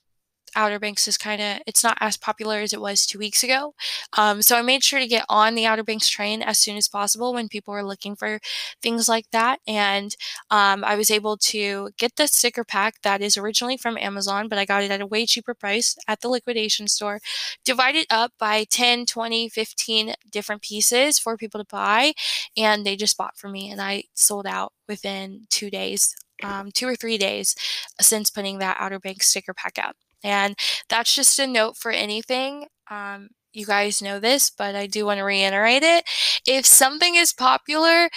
Outer 0.56 0.78
Banks 0.78 1.08
is 1.08 1.18
kind 1.18 1.40
of 1.40 1.62
it's 1.66 1.82
not 1.84 1.98
as 2.00 2.16
popular 2.16 2.58
as 2.58 2.72
it 2.72 2.80
was 2.80 3.06
two 3.06 3.18
weeks 3.18 3.42
ago. 3.42 3.74
Um, 4.16 4.42
so 4.42 4.56
I 4.56 4.62
made 4.62 4.82
sure 4.84 5.00
to 5.00 5.06
get 5.06 5.24
on 5.28 5.54
the 5.54 5.66
Outer 5.66 5.84
Banks 5.84 6.08
train 6.08 6.42
as 6.42 6.58
soon 6.58 6.76
as 6.76 6.88
possible 6.88 7.32
when 7.34 7.48
people 7.48 7.72
were 7.72 7.84
looking 7.84 8.16
for 8.16 8.40
things 8.82 9.08
like 9.08 9.26
that, 9.32 9.60
and 9.66 10.16
um, 10.50 10.84
I 10.84 10.96
was 10.96 11.10
able 11.10 11.36
to 11.38 11.90
get 11.98 12.16
the 12.16 12.26
sticker 12.26 12.64
pack 12.64 13.02
that 13.02 13.20
is 13.22 13.36
originally 13.36 13.76
from 13.76 13.98
Amazon, 13.98 14.48
but 14.48 14.58
I 14.58 14.64
got 14.64 14.82
it 14.82 14.90
at 14.90 15.00
a 15.00 15.06
way 15.06 15.26
cheaper 15.26 15.54
price 15.54 15.96
at 16.06 16.20
the 16.20 16.28
liquidation 16.28 16.88
store. 16.88 17.20
Divided 17.64 18.06
up 18.10 18.32
by 18.38 18.64
10, 18.64 19.06
20, 19.06 19.48
15 19.48 20.14
different 20.30 20.62
pieces 20.62 21.18
for 21.18 21.36
people 21.36 21.60
to 21.60 21.66
buy, 21.70 22.12
and 22.56 22.84
they 22.84 22.96
just 22.96 23.16
bought 23.16 23.36
for 23.38 23.48
me, 23.48 23.70
and 23.70 23.80
I 23.80 24.04
sold 24.14 24.46
out 24.46 24.72
within 24.88 25.46
two 25.50 25.70
days. 25.70 26.14
Um, 26.40 26.70
two 26.70 26.86
or 26.86 26.94
three 26.94 27.18
days 27.18 27.56
since 28.00 28.30
putting 28.30 28.58
that 28.58 28.76
Outer 28.78 29.00
Banks 29.00 29.26
sticker 29.26 29.52
pack 29.52 29.76
out. 29.76 29.96
And 30.24 30.56
that's 30.88 31.14
just 31.14 31.38
a 31.38 31.46
note 31.46 31.76
for 31.76 31.90
anything. 31.90 32.66
Um, 32.90 33.28
you 33.52 33.66
guys 33.66 34.02
know 34.02 34.20
this, 34.20 34.50
but 34.50 34.74
I 34.74 34.86
do 34.86 35.06
want 35.06 35.18
to 35.18 35.24
reiterate 35.24 35.82
it. 35.82 36.04
If 36.46 36.66
something 36.66 37.14
is 37.14 37.32
popular, 37.32 38.08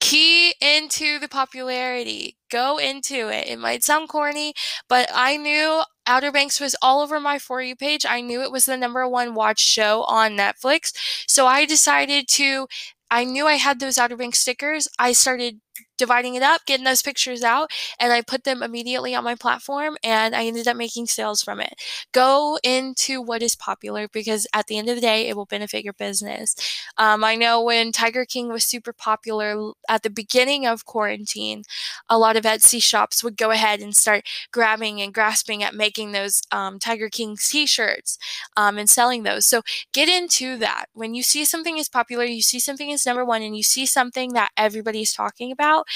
key 0.00 0.54
into 0.60 1.18
the 1.18 1.28
popularity. 1.28 2.36
Go 2.50 2.78
into 2.78 3.28
it. 3.28 3.46
It 3.46 3.58
might 3.58 3.84
sound 3.84 4.08
corny, 4.08 4.54
but 4.88 5.08
I 5.14 5.36
knew 5.36 5.82
Outer 6.06 6.32
Banks 6.32 6.58
was 6.60 6.74
all 6.82 7.02
over 7.02 7.20
my 7.20 7.38
For 7.38 7.62
You 7.62 7.76
page. 7.76 8.06
I 8.08 8.20
knew 8.20 8.42
it 8.42 8.50
was 8.50 8.66
the 8.66 8.76
number 8.76 9.06
one 9.08 9.34
watch 9.34 9.60
show 9.60 10.02
on 10.04 10.36
Netflix. 10.36 10.92
So 11.28 11.46
I 11.46 11.66
decided 11.66 12.26
to, 12.28 12.66
I 13.10 13.24
knew 13.24 13.46
I 13.46 13.54
had 13.54 13.78
those 13.78 13.98
Outer 13.98 14.16
Banks 14.16 14.38
stickers. 14.40 14.88
I 14.98 15.12
started 15.12 15.60
dividing 16.00 16.34
it 16.34 16.42
up, 16.42 16.66
getting 16.66 16.84
those 16.84 17.02
pictures 17.02 17.44
out, 17.44 17.70
and 18.00 18.12
I 18.12 18.22
put 18.22 18.42
them 18.44 18.62
immediately 18.64 19.14
on 19.14 19.22
my 19.22 19.36
platform 19.36 19.96
and 20.02 20.34
I 20.34 20.46
ended 20.46 20.66
up 20.66 20.76
making 20.76 21.06
sales 21.06 21.42
from 21.44 21.60
it. 21.60 21.74
Go 22.12 22.58
into 22.64 23.22
what 23.22 23.42
is 23.42 23.54
popular 23.54 24.08
because 24.12 24.48
at 24.52 24.66
the 24.66 24.78
end 24.78 24.88
of 24.88 24.96
the 24.96 25.00
day, 25.00 25.28
it 25.28 25.36
will 25.36 25.46
benefit 25.46 25.84
your 25.84 25.92
business. 25.94 26.56
Um, 26.98 27.22
I 27.22 27.36
know 27.36 27.62
when 27.62 27.92
Tiger 27.92 28.24
King 28.24 28.48
was 28.48 28.64
super 28.64 28.92
popular 28.92 29.72
at 29.88 30.02
the 30.02 30.10
beginning 30.10 30.66
of 30.66 30.84
quarantine, 30.84 31.62
a 32.08 32.18
lot 32.18 32.36
of 32.36 32.44
Etsy 32.44 32.82
shops 32.82 33.22
would 33.22 33.36
go 33.36 33.50
ahead 33.50 33.80
and 33.80 33.94
start 33.94 34.24
grabbing 34.52 35.00
and 35.00 35.14
grasping 35.14 35.62
at 35.62 35.74
making 35.74 36.12
those 36.12 36.42
um, 36.50 36.78
Tiger 36.78 37.08
King 37.08 37.36
t 37.38 37.66
shirts 37.66 38.18
um, 38.56 38.78
and 38.78 38.88
selling 38.90 39.22
those. 39.22 39.46
So 39.46 39.62
get 39.92 40.08
into 40.08 40.56
that. 40.58 40.86
When 40.94 41.14
you 41.14 41.22
see 41.22 41.44
something 41.44 41.78
is 41.78 41.88
popular, 41.88 42.24
you 42.24 42.42
see 42.42 42.58
something 42.60 42.90
is 42.90 43.06
number 43.06 43.24
one, 43.24 43.42
and 43.42 43.56
you 43.56 43.62
see 43.62 43.86
something 43.86 44.32
that 44.32 44.50
everybody's 44.56 45.12
talking 45.12 45.52
about, 45.52 45.86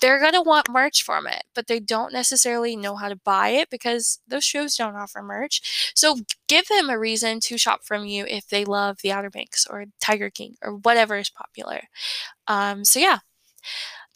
they're 0.00 0.20
going 0.20 0.32
to 0.34 0.42
want 0.42 0.70
merch 0.70 1.02
from 1.02 1.26
it, 1.26 1.42
but 1.54 1.66
they 1.66 1.80
don't 1.80 2.12
necessarily 2.12 2.76
know 2.76 2.96
how 2.96 3.08
to 3.08 3.16
buy 3.16 3.50
it 3.50 3.70
because 3.70 4.20
those 4.26 4.44
shows 4.44 4.76
don't 4.76 4.96
offer 4.96 5.22
merch. 5.22 5.92
So 5.94 6.16
give 6.48 6.68
them 6.68 6.90
a 6.90 6.98
reason 6.98 7.40
to 7.40 7.58
shop 7.58 7.80
from 7.84 8.06
you 8.06 8.24
if 8.26 8.48
they 8.48 8.64
love 8.64 8.98
the 9.02 9.12
Outer 9.12 9.30
Banks 9.30 9.66
or 9.68 9.86
Tiger 10.00 10.30
King 10.30 10.56
or 10.62 10.76
whatever 10.76 11.16
is 11.18 11.30
popular. 11.30 11.82
Um, 12.48 12.84
so 12.84 13.00
yeah. 13.00 13.18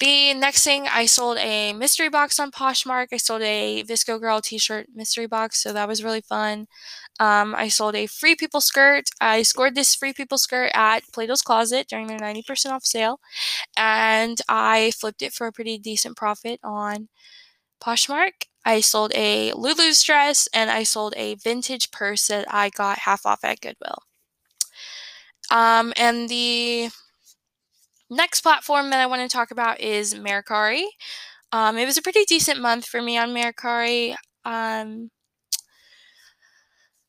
The 0.00 0.34
next 0.34 0.64
thing, 0.64 0.88
I 0.88 1.06
sold 1.06 1.38
a 1.38 1.72
mystery 1.72 2.08
box 2.08 2.40
on 2.40 2.50
Poshmark. 2.50 3.08
I 3.12 3.16
sold 3.16 3.42
a 3.42 3.84
VSCO 3.84 4.18
Girl 4.18 4.40
t-shirt 4.40 4.88
mystery 4.94 5.26
box, 5.26 5.62
so 5.62 5.72
that 5.72 5.88
was 5.88 6.02
really 6.02 6.20
fun. 6.20 6.66
Um, 7.20 7.54
I 7.54 7.68
sold 7.68 7.94
a 7.94 8.06
Free 8.06 8.34
People 8.34 8.60
skirt. 8.60 9.04
I 9.20 9.42
scored 9.42 9.74
this 9.76 9.94
Free 9.94 10.12
People 10.12 10.38
skirt 10.38 10.70
at 10.74 11.04
Plato's 11.12 11.42
Closet 11.42 11.86
during 11.88 12.08
their 12.08 12.18
90% 12.18 12.72
off 12.72 12.84
sale, 12.84 13.20
and 13.76 14.40
I 14.48 14.92
flipped 14.92 15.22
it 15.22 15.32
for 15.34 15.46
a 15.46 15.52
pretty 15.52 15.78
decent 15.78 16.16
profit 16.16 16.60
on 16.64 17.08
Poshmark. 17.82 18.46
I 18.64 18.80
sold 18.80 19.12
a 19.14 19.52
Lulu's 19.54 20.02
dress, 20.02 20.48
and 20.54 20.70
I 20.70 20.82
sold 20.84 21.14
a 21.16 21.36
vintage 21.36 21.90
purse 21.90 22.28
that 22.28 22.46
I 22.52 22.70
got 22.70 23.00
half 23.00 23.26
off 23.26 23.44
at 23.44 23.60
Goodwill. 23.60 23.98
Um, 25.50 25.92
and 25.96 26.28
the 26.28 26.90
next 28.10 28.40
platform 28.42 28.90
that 28.90 29.00
I 29.00 29.06
want 29.06 29.22
to 29.22 29.34
talk 29.34 29.50
about 29.50 29.80
is 29.80 30.14
Mercari. 30.14 30.84
Um, 31.52 31.78
it 31.78 31.86
was 31.86 31.96
a 31.96 32.02
pretty 32.02 32.24
decent 32.24 32.60
month 32.60 32.86
for 32.86 33.00
me 33.00 33.16
on 33.18 33.30
Mercari. 33.30 34.14
Um, 34.44 35.10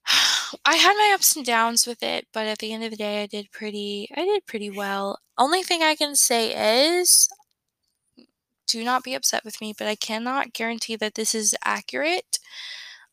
I 0.65 0.75
had 0.75 0.93
my 0.93 1.11
ups 1.15 1.35
and 1.35 1.45
downs 1.45 1.87
with 1.87 2.03
it, 2.03 2.27
but 2.33 2.45
at 2.45 2.59
the 2.59 2.73
end 2.73 2.83
of 2.83 2.91
the 2.91 2.97
day, 2.97 3.23
I 3.23 3.27
did 3.27 3.51
pretty. 3.51 4.07
I 4.15 4.25
did 4.25 4.45
pretty 4.45 4.69
well. 4.69 5.19
Only 5.37 5.63
thing 5.63 5.81
I 5.83 5.95
can 5.95 6.15
say 6.15 6.91
is, 6.99 7.27
do 8.67 8.83
not 8.83 9.03
be 9.03 9.13
upset 9.15 9.43
with 9.45 9.61
me, 9.61 9.73
but 9.77 9.87
I 9.87 9.95
cannot 9.95 10.53
guarantee 10.53 10.95
that 10.97 11.15
this 11.15 11.35
is 11.35 11.55
accurate. 11.63 12.39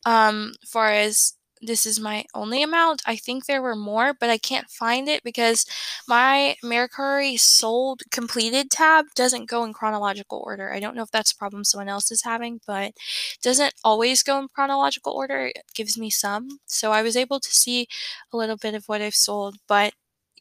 Um, 0.05 0.53
far 0.67 0.91
as 0.91 1.33
this 1.65 1.85
is 1.85 1.99
my 1.99 2.25
only 2.33 2.61
amount. 2.63 3.01
I 3.05 3.15
think 3.15 3.45
there 3.45 3.61
were 3.61 3.75
more, 3.75 4.13
but 4.13 4.29
I 4.29 4.37
can't 4.37 4.69
find 4.69 5.07
it 5.07 5.23
because 5.23 5.65
my 6.07 6.55
Mercari 6.63 7.39
sold 7.39 8.01
completed 8.11 8.69
tab 8.69 9.05
doesn't 9.15 9.49
go 9.49 9.63
in 9.63 9.73
chronological 9.73 10.43
order. 10.45 10.73
I 10.73 10.79
don't 10.79 10.95
know 10.95 11.03
if 11.03 11.11
that's 11.11 11.31
a 11.31 11.37
problem 11.37 11.63
someone 11.63 11.89
else 11.89 12.11
is 12.11 12.23
having, 12.23 12.59
but 12.67 12.93
doesn't 13.41 13.73
always 13.83 14.23
go 14.23 14.39
in 14.39 14.47
chronological 14.49 15.13
order. 15.13 15.47
It 15.47 15.63
gives 15.75 15.97
me 15.97 16.09
some. 16.09 16.59
So 16.65 16.91
I 16.91 17.01
was 17.01 17.15
able 17.17 17.39
to 17.39 17.49
see 17.49 17.87
a 18.31 18.37
little 18.37 18.57
bit 18.57 18.75
of 18.75 18.85
what 18.87 19.01
I've 19.01 19.15
sold, 19.15 19.57
but 19.67 19.93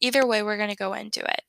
either 0.03 0.27
way, 0.27 0.43
we're 0.43 0.59
going 0.59 0.69
to 0.71 0.77
go 0.77 0.93
into 0.93 1.21
it. 1.21 1.43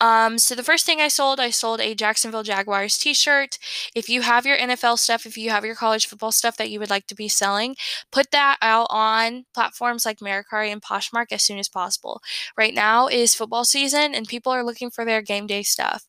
Um, 0.00 0.38
so 0.38 0.54
the 0.54 0.64
first 0.64 0.84
thing 0.86 1.00
I 1.00 1.08
sold, 1.08 1.38
I 1.38 1.50
sold 1.50 1.80
a 1.80 1.94
Jacksonville 1.94 2.42
Jaguars 2.42 2.98
t-shirt. 2.98 3.58
If 3.94 4.08
you 4.08 4.22
have 4.22 4.44
your 4.44 4.56
NFL 4.56 4.98
stuff, 4.98 5.24
if 5.24 5.38
you 5.38 5.50
have 5.50 5.64
your 5.64 5.76
college 5.76 6.06
football 6.06 6.32
stuff 6.32 6.56
that 6.56 6.70
you 6.70 6.80
would 6.80 6.90
like 6.90 7.06
to 7.06 7.14
be 7.14 7.28
selling, 7.28 7.76
put 8.10 8.30
that 8.32 8.58
out 8.60 8.88
on 8.90 9.44
platforms 9.54 10.04
like 10.04 10.18
Mercari 10.18 10.72
and 10.72 10.82
Poshmark 10.82 11.26
as 11.30 11.44
soon 11.44 11.58
as 11.58 11.68
possible. 11.68 12.20
Right 12.56 12.74
now 12.74 13.06
is 13.06 13.34
football 13.34 13.64
season 13.64 14.14
and 14.14 14.26
people 14.26 14.52
are 14.52 14.64
looking 14.64 14.90
for 14.90 15.04
their 15.04 15.22
game 15.22 15.46
day 15.46 15.62
stuff. 15.62 16.06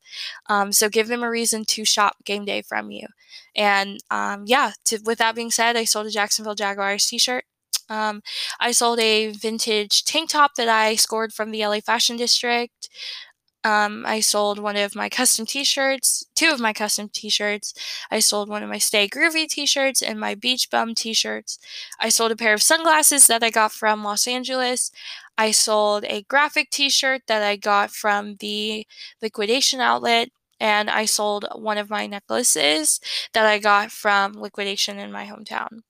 Um, 0.50 0.72
so 0.72 0.90
give 0.90 1.08
them 1.08 1.24
a 1.24 1.30
reason 1.30 1.64
to 1.66 1.86
shop 1.86 2.18
game 2.26 2.46
day 2.46 2.64
from 2.64 2.90
you. 2.90 3.08
And 3.56 4.00
um, 4.10 4.44
yeah, 4.48 4.72
to, 4.86 5.00
with 5.06 5.20
that 5.20 5.36
being 5.36 5.52
said, 5.52 5.78
I 5.78 5.84
sold 5.84 6.08
a 6.08 6.12
Jacksonville 6.12 6.56
Jaguars 6.56 7.06
t-shirt. 7.06 7.46
Um, 7.90 8.22
I 8.60 8.72
sold 8.72 9.00
a 9.00 9.32
vintage 9.32 10.06
tank 10.06 10.30
top 10.30 10.56
that 10.56 10.70
I 10.70 10.96
scored 10.96 11.34
from 11.34 11.52
the 11.52 11.66
LA 11.66 11.80
Fashion 11.80 12.18
District. 12.18 12.90
Um, 13.64 14.06
I 14.06 14.20
sold 14.20 14.60
one 14.60 14.76
of 14.78 14.96
my 14.96 15.10
custom 15.10 15.48
t-shirts, 15.48 16.24
two 16.36 16.50
of 16.50 16.60
my 16.60 16.72
custom 16.72 17.10
t-shirts. 17.10 17.74
I 18.12 18.20
sold 18.20 18.48
one 18.48 18.62
of 18.62 18.70
my 18.70 18.78
Stay 18.78 19.08
Groovy 19.10 19.48
t-shirts 19.48 20.04
and 20.04 20.20
my 20.20 20.36
Beach 20.36 20.70
Bum 20.70 20.94
t-shirts. 20.94 21.58
I 22.00 22.10
sold 22.10 22.32
a 22.32 22.36
pair 22.36 22.54
of 22.54 22.62
sunglasses 22.62 23.26
that 23.26 23.42
I 23.44 23.50
got 23.50 23.72
from 23.72 24.04
Los 24.04 24.28
Angeles. 24.28 24.92
I 25.36 25.50
sold 25.50 26.06
a 26.06 26.22
graphic 26.24 26.70
t-shirt 26.70 27.24
that 27.28 27.42
I 27.42 27.56
got 27.56 27.90
from 27.90 28.36
the 28.36 28.86
liquidation 29.22 29.80
outlet. 29.80 30.30
And 30.60 30.90
I 30.90 31.06
sold 31.06 31.46
one 31.54 31.78
of 31.78 31.90
my 31.90 32.08
necklaces 32.08 33.02
that 33.34 33.46
I 33.46 33.60
got 33.60 33.92
from 33.92 34.34
liquidation 34.34 35.00
in 35.00 35.12
my 35.12 35.26
hometown. 35.26 35.82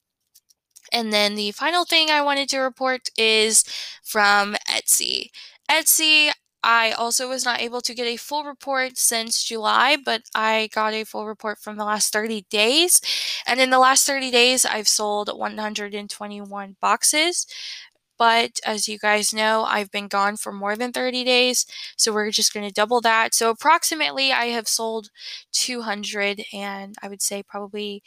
And 0.92 1.12
then 1.12 1.34
the 1.34 1.52
final 1.52 1.84
thing 1.84 2.10
I 2.10 2.22
wanted 2.22 2.48
to 2.50 2.58
report 2.58 3.08
is 3.16 3.64
from 4.02 4.54
Etsy. 4.68 5.30
Etsy, 5.70 6.30
I 6.62 6.90
also 6.92 7.28
was 7.28 7.44
not 7.44 7.60
able 7.60 7.80
to 7.82 7.94
get 7.94 8.06
a 8.06 8.16
full 8.16 8.44
report 8.44 8.98
since 8.98 9.44
July, 9.44 9.96
but 10.04 10.22
I 10.34 10.68
got 10.74 10.94
a 10.94 11.04
full 11.04 11.26
report 11.26 11.58
from 11.60 11.76
the 11.76 11.84
last 11.84 12.12
30 12.12 12.46
days. 12.50 13.00
And 13.46 13.60
in 13.60 13.70
the 13.70 13.78
last 13.78 14.06
30 14.06 14.30
days, 14.30 14.64
I've 14.64 14.88
sold 14.88 15.30
121 15.32 16.76
boxes. 16.80 17.46
But 18.18 18.60
as 18.64 18.88
you 18.88 18.98
guys 18.98 19.34
know, 19.34 19.64
I've 19.64 19.90
been 19.90 20.08
gone 20.08 20.36
for 20.38 20.52
more 20.52 20.74
than 20.74 20.90
30 20.92 21.22
days, 21.24 21.66
so 21.96 22.12
we're 22.12 22.30
just 22.30 22.54
going 22.54 22.66
to 22.66 22.72
double 22.72 23.00
that. 23.02 23.34
So 23.34 23.50
approximately, 23.50 24.32
I 24.32 24.46
have 24.46 24.68
sold 24.68 25.10
200, 25.52 26.42
and 26.52 26.94
I 27.02 27.08
would 27.08 27.20
say 27.22 27.42
probably 27.42 28.02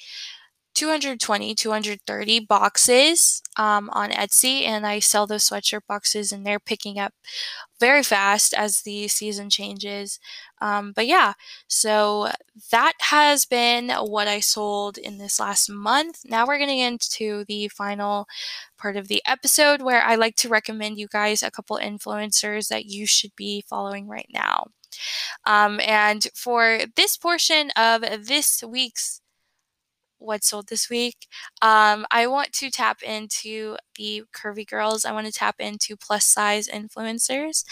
220, 0.80 1.56
230 1.56 2.40
boxes 2.40 3.42
um, 3.58 3.90
on 3.92 4.12
Etsy, 4.12 4.64
and 4.64 4.88
I 4.88 5.00
sell 5.00 5.28
those 5.28 5.50
sweatshirt 5.50 5.82
boxes, 5.90 6.32
and 6.32 6.46
they're 6.46 6.60
picking 6.60 6.98
up 6.98 7.14
very 7.82 8.02
fast 8.02 8.54
as 8.54 8.82
the 8.84 9.10
season 9.10 9.50
changes. 9.50 10.20
Um, 10.62 10.94
but 10.96 11.06
yeah, 11.06 11.34
so 11.68 12.30
that 12.72 12.94
has 13.02 13.46
been 13.46 13.90
what 13.90 14.30
I 14.30 14.40
sold 14.40 14.98
in 14.98 15.18
this 15.18 15.38
last 15.38 15.70
month. 15.70 16.22
Now 16.26 16.48
we're 16.48 16.60
getting 16.60 16.80
into 16.80 17.44
the 17.50 17.68
final 17.68 18.26
part 18.78 18.96
of 18.96 19.10
the 19.10 19.22
episode 19.28 19.82
where 19.82 20.02
I 20.02 20.16
like 20.16 20.38
to 20.38 20.50
recommend 20.50 20.98
you 20.98 21.08
guys 21.10 21.44
a 21.44 21.52
couple 21.52 21.78
influencers 21.78 22.70
that 22.70 22.86
you 22.86 23.06
should 23.06 23.36
be 23.36 23.66
following 23.68 24.08
right 24.08 24.30
now. 24.34 24.68
Um, 25.46 25.80
and 25.82 26.26
for 26.34 26.80
this 26.96 27.18
portion 27.18 27.72
of 27.76 28.02
this 28.02 28.64
week's 28.66 29.22
what 30.20 30.44
sold 30.44 30.68
this 30.68 30.90
week. 30.90 31.28
Um, 31.62 32.06
I 32.12 32.28
want 32.28 32.54
to 32.54 32.70
tap 32.70 33.02
into 33.02 33.78
the 33.96 34.24
curvy 34.36 34.68
girls. 34.68 35.06
I 35.06 35.12
want 35.12 35.28
to 35.28 35.34
tap 35.34 35.56
into 35.60 35.96
plus 35.98 36.26
size 36.26 36.68
influencers. 36.68 37.64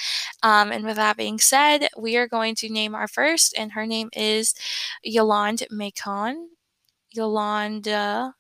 Um, 0.43 0.71
and 0.71 0.85
with 0.85 0.95
that 0.95 1.17
being 1.17 1.39
said, 1.39 1.87
we 1.97 2.17
are 2.17 2.27
going 2.27 2.55
to 2.55 2.69
name 2.69 2.95
our 2.95 3.07
first, 3.07 3.53
and 3.57 3.73
her 3.73 3.85
name 3.85 4.09
is 4.13 4.53
Yolande 5.03 5.67
Macon. 5.71 6.49
Yolanda 7.11 8.33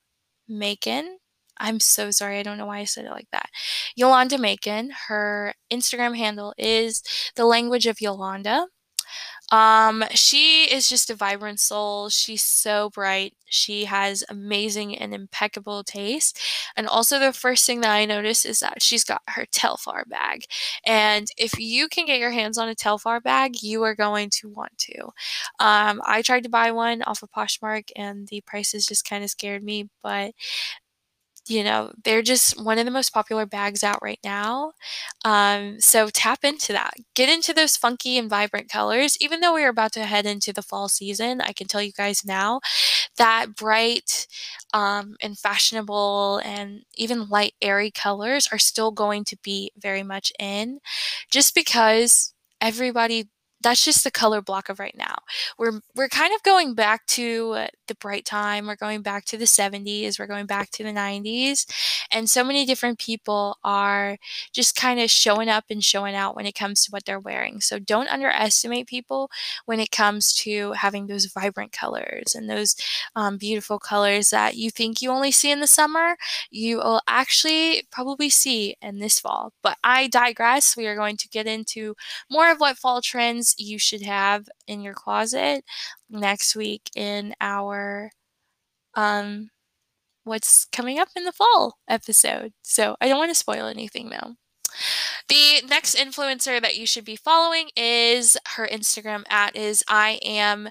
Macon. 0.47 1.17
I'm 1.59 1.79
so 1.79 2.11
sorry. 2.11 2.39
I 2.39 2.43
don't 2.43 2.57
know 2.57 2.67
why 2.67 2.79
I 2.79 2.83
said 2.85 3.05
it 3.05 3.11
like 3.11 3.29
that. 3.31 3.49
Yolanda 3.95 4.37
Macon. 4.37 4.91
Her 5.07 5.53
Instagram 5.71 6.15
handle 6.15 6.53
is 6.57 7.03
the 7.35 7.45
language 7.45 7.87
of 7.87 8.01
Yolanda. 8.01 8.67
Um, 9.51 10.03
she 10.11 10.63
is 10.65 10.89
just 10.89 11.09
a 11.09 11.15
vibrant 11.15 11.59
soul. 11.59 12.09
She's 12.09 12.43
so 12.43 12.89
bright. 12.89 13.33
She 13.45 13.85
has 13.85 14.23
amazing 14.29 14.97
and 14.97 15.13
impeccable 15.13 15.83
taste. 15.83 16.39
And 16.75 16.87
also, 16.87 17.17
the 17.19 17.31
first 17.33 17.65
thing 17.65 17.81
that 17.81 17.91
I 17.91 18.05
notice 18.05 18.45
is 18.45 18.59
that 18.59 18.81
she's 18.81 19.03
got 19.05 19.21
her 19.29 19.45
Telfar 19.45 20.07
bag. 20.07 20.45
And 20.85 21.27
if 21.37 21.57
you 21.59 21.87
can 21.87 22.05
get 22.05 22.19
your 22.19 22.31
hands 22.31 22.57
on 22.57 22.69
a 22.69 22.75
Telfar 22.75 23.23
bag, 23.23 23.63
you 23.63 23.83
are 23.83 23.95
going 23.95 24.29
to 24.41 24.49
want 24.49 24.77
to. 24.79 25.01
Um, 25.59 26.01
I 26.05 26.21
tried 26.23 26.43
to 26.43 26.49
buy 26.49 26.71
one 26.71 27.01
off 27.03 27.23
of 27.23 27.31
Poshmark, 27.31 27.89
and 27.95 28.27
the 28.27 28.41
prices 28.41 28.85
just 28.85 29.07
kind 29.07 29.23
of 29.23 29.29
scared 29.29 29.63
me. 29.63 29.89
But 30.03 30.33
you 31.49 31.63
know, 31.63 31.91
they're 32.03 32.21
just 32.21 32.61
one 32.63 32.77
of 32.79 32.85
the 32.85 32.91
most 32.91 33.13
popular 33.13 33.45
bags 33.45 33.83
out 33.83 33.99
right 34.01 34.19
now. 34.23 34.73
Um, 35.25 35.79
so 35.79 36.09
tap 36.09 36.43
into 36.43 36.73
that. 36.73 36.93
Get 37.15 37.29
into 37.29 37.53
those 37.53 37.77
funky 37.77 38.17
and 38.17 38.29
vibrant 38.29 38.69
colors. 38.69 39.17
Even 39.21 39.39
though 39.41 39.53
we're 39.53 39.69
about 39.69 39.93
to 39.93 40.05
head 40.05 40.25
into 40.25 40.53
the 40.53 40.61
fall 40.61 40.89
season, 40.89 41.41
I 41.41 41.53
can 41.53 41.67
tell 41.67 41.81
you 41.81 41.91
guys 41.91 42.25
now 42.25 42.61
that 43.17 43.55
bright 43.55 44.27
um, 44.73 45.15
and 45.21 45.37
fashionable 45.37 46.41
and 46.43 46.81
even 46.95 47.29
light, 47.29 47.53
airy 47.61 47.91
colors 47.91 48.47
are 48.51 48.59
still 48.59 48.91
going 48.91 49.23
to 49.25 49.37
be 49.43 49.71
very 49.77 50.03
much 50.03 50.31
in 50.39 50.79
just 51.31 51.55
because 51.55 52.33
everybody 52.61 53.29
that's 53.61 53.83
just 53.83 54.03
the 54.03 54.11
color 54.11 54.41
block 54.41 54.69
of 54.69 54.79
right 54.79 54.95
now. 54.97 55.15
We're 55.57 55.81
we're 55.95 56.09
kind 56.09 56.33
of 56.33 56.43
going 56.43 56.73
back 56.75 57.05
to 57.07 57.51
uh, 57.53 57.67
the 57.87 57.95
bright 57.95 58.25
time. 58.25 58.67
We're 58.67 58.75
going 58.75 59.01
back 59.01 59.25
to 59.25 59.37
the 59.37 59.47
70s. 59.47 60.19
We're 60.19 60.27
going 60.27 60.45
back 60.45 60.69
to 60.71 60.83
the 60.83 60.91
90s. 60.91 61.65
And 62.11 62.29
so 62.29 62.43
many 62.43 62.65
different 62.65 62.99
people 62.99 63.57
are 63.63 64.17
just 64.53 64.75
kind 64.75 64.99
of 64.99 65.09
showing 65.09 65.49
up 65.49 65.65
and 65.69 65.83
showing 65.83 66.15
out 66.15 66.35
when 66.35 66.45
it 66.45 66.55
comes 66.55 66.83
to 66.85 66.91
what 66.91 67.05
they're 67.05 67.19
wearing. 67.19 67.61
So 67.61 67.79
don't 67.79 68.09
underestimate 68.09 68.87
people 68.87 69.29
when 69.65 69.79
it 69.79 69.91
comes 69.91 70.33
to 70.35 70.71
having 70.73 71.07
those 71.07 71.25
vibrant 71.25 71.71
colors 71.71 72.35
and 72.35 72.49
those 72.49 72.75
um, 73.15 73.37
beautiful 73.37 73.79
colors 73.79 74.29
that 74.29 74.55
you 74.55 74.71
think 74.71 75.01
you 75.01 75.11
only 75.11 75.31
see 75.31 75.51
in 75.51 75.59
the 75.59 75.67
summer. 75.67 76.15
You 76.51 76.77
will 76.77 77.01
actually 77.07 77.87
probably 77.91 78.29
see 78.29 78.75
in 78.81 78.99
this 78.99 79.19
fall. 79.19 79.53
But 79.63 79.77
I 79.83 80.07
digress. 80.07 80.75
We 80.77 80.87
are 80.87 80.95
going 80.95 81.17
to 81.17 81.29
get 81.29 81.47
into 81.47 81.95
more 82.29 82.51
of 82.51 82.59
what 82.59 82.77
fall 82.77 83.01
trends 83.01 83.55
you 83.57 83.79
should 83.79 84.01
have 84.01 84.47
in 84.67 84.81
your 84.81 84.93
closet 84.93 85.63
next 86.09 86.55
week 86.55 86.89
in 86.95 87.35
our 87.41 88.11
um 88.95 89.49
what's 90.27 90.65
coming 90.65 90.99
up 90.99 91.09
in 91.15 91.23
the 91.23 91.31
fall 91.31 91.77
episode. 91.87 92.53
So 92.61 92.95
I 93.01 93.07
don't 93.07 93.17
want 93.17 93.31
to 93.31 93.35
spoil 93.35 93.65
anything 93.65 94.09
though. 94.09 94.35
The 95.29 95.61
next 95.67 95.95
influencer 95.95 96.61
that 96.61 96.77
you 96.77 96.85
should 96.85 97.05
be 97.05 97.15
following 97.15 97.69
is 97.75 98.37
her 98.55 98.67
Instagram 98.67 99.23
at 99.29 99.55
is 99.55 99.83
I 99.87 100.19
am 100.23 100.69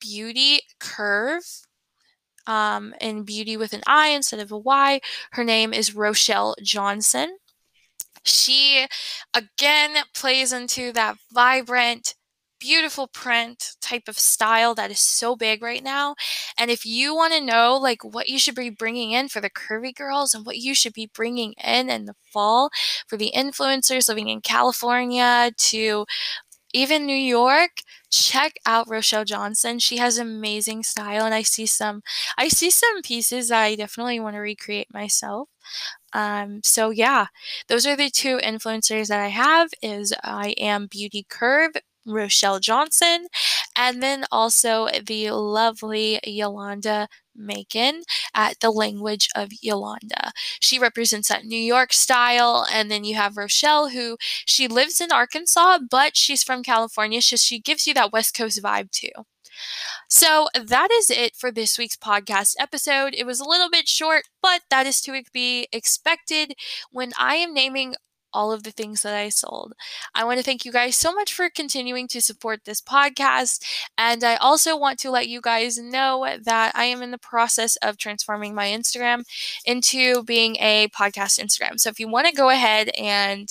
beauty 0.00 0.60
curve. 0.80 1.44
Um, 2.46 2.94
and 3.00 3.24
beauty 3.24 3.56
with 3.56 3.72
an 3.72 3.80
I 3.86 4.08
instead 4.08 4.38
of 4.38 4.52
a 4.52 4.58
Y. 4.58 5.00
Her 5.32 5.44
name 5.44 5.72
is 5.72 5.94
Rochelle 5.94 6.54
Johnson. 6.62 7.38
She 8.22 8.86
again 9.32 10.04
plays 10.14 10.52
into 10.52 10.92
that 10.92 11.16
vibrant, 11.32 12.14
beautiful 12.64 13.06
print 13.08 13.76
type 13.82 14.08
of 14.08 14.18
style 14.18 14.74
that 14.74 14.90
is 14.90 14.98
so 14.98 15.36
big 15.36 15.62
right 15.62 15.82
now. 15.84 16.14
And 16.58 16.70
if 16.70 16.86
you 16.86 17.14
want 17.14 17.34
to 17.34 17.40
know 17.44 17.76
like 17.76 18.02
what 18.02 18.28
you 18.28 18.38
should 18.38 18.54
be 18.54 18.70
bringing 18.70 19.10
in 19.12 19.28
for 19.28 19.40
the 19.42 19.50
curvy 19.50 19.94
girls 19.94 20.32
and 20.34 20.46
what 20.46 20.56
you 20.56 20.74
should 20.74 20.94
be 20.94 21.10
bringing 21.14 21.52
in 21.62 21.90
in 21.90 22.06
the 22.06 22.14
fall 22.32 22.70
for 23.06 23.18
the 23.18 23.32
influencers 23.36 24.08
living 24.08 24.28
in 24.28 24.40
California 24.40 25.52
to 25.58 26.06
even 26.72 27.06
New 27.06 27.16
York, 27.16 27.82
check 28.10 28.54
out 28.66 28.88
Rochelle 28.90 29.24
Johnson. 29.24 29.78
She 29.78 29.98
has 29.98 30.18
amazing 30.18 30.82
style 30.84 31.24
and 31.24 31.34
I 31.34 31.42
see 31.42 31.66
some 31.66 32.02
I 32.38 32.48
see 32.48 32.70
some 32.70 33.02
pieces 33.02 33.50
I 33.52 33.76
definitely 33.76 34.20
want 34.20 34.36
to 34.36 34.40
recreate 34.40 34.88
myself. 34.92 35.48
Um, 36.12 36.60
so 36.64 36.90
yeah, 36.90 37.26
those 37.68 37.86
are 37.86 37.96
the 37.96 38.10
two 38.10 38.38
influencers 38.38 39.08
that 39.08 39.20
I 39.20 39.28
have 39.28 39.70
is 39.82 40.14
I 40.22 40.50
am 40.58 40.86
Beauty 40.86 41.26
Curve, 41.28 41.72
Rochelle 42.06 42.60
Johnson, 42.60 43.26
and 43.76 44.02
then 44.02 44.24
also 44.30 44.88
the 45.06 45.30
lovely 45.30 46.20
Yolanda 46.24 47.08
Macon 47.36 48.02
at 48.34 48.60
the 48.60 48.70
language 48.70 49.28
of 49.34 49.50
Yolanda. 49.60 50.32
She 50.60 50.78
represents 50.78 51.28
that 51.28 51.44
New 51.44 51.56
York 51.56 51.92
style, 51.92 52.66
and 52.72 52.90
then 52.90 53.04
you 53.04 53.14
have 53.16 53.36
Rochelle, 53.36 53.88
who 53.90 54.16
she 54.46 54.68
lives 54.68 55.00
in 55.00 55.12
Arkansas, 55.12 55.78
but 55.90 56.16
she's 56.16 56.42
from 56.44 56.62
California, 56.62 57.22
so 57.22 57.36
she 57.36 57.58
gives 57.58 57.86
you 57.86 57.94
that 57.94 58.12
West 58.12 58.36
Coast 58.36 58.62
vibe 58.62 58.90
too. 58.90 59.10
So 60.08 60.48
that 60.54 60.90
is 60.90 61.10
it 61.10 61.34
for 61.36 61.50
this 61.50 61.78
week's 61.78 61.96
podcast 61.96 62.54
episode. 62.58 63.14
It 63.16 63.26
was 63.26 63.40
a 63.40 63.48
little 63.48 63.70
bit 63.70 63.88
short, 63.88 64.24
but 64.42 64.62
that 64.70 64.86
is 64.86 65.00
to 65.02 65.22
be 65.32 65.68
expected 65.72 66.54
when 66.90 67.12
I 67.18 67.36
am 67.36 67.54
naming 67.54 67.94
all 68.34 68.52
of 68.52 68.62
the 68.64 68.70
things 68.72 69.02
that 69.02 69.14
I 69.14 69.30
sold. 69.30 69.72
I 70.14 70.24
want 70.24 70.38
to 70.38 70.44
thank 70.44 70.64
you 70.64 70.72
guys 70.72 70.96
so 70.96 71.14
much 71.14 71.32
for 71.32 71.48
continuing 71.48 72.08
to 72.08 72.20
support 72.20 72.64
this 72.64 72.80
podcast. 72.80 73.64
And 73.96 74.22
I 74.24 74.36
also 74.36 74.76
want 74.76 74.98
to 75.00 75.10
let 75.10 75.28
you 75.28 75.40
guys 75.40 75.78
know 75.78 76.26
that 76.44 76.72
I 76.74 76.84
am 76.84 77.02
in 77.02 77.10
the 77.10 77.18
process 77.18 77.76
of 77.76 77.96
transforming 77.96 78.54
my 78.54 78.66
Instagram 78.66 79.24
into 79.64 80.22
being 80.24 80.56
a 80.56 80.88
podcast 80.88 81.42
Instagram. 81.42 81.80
So 81.80 81.88
if 81.88 82.00
you 82.00 82.08
want 82.08 82.26
to 82.26 82.34
go 82.34 82.50
ahead 82.50 82.90
and 82.98 83.48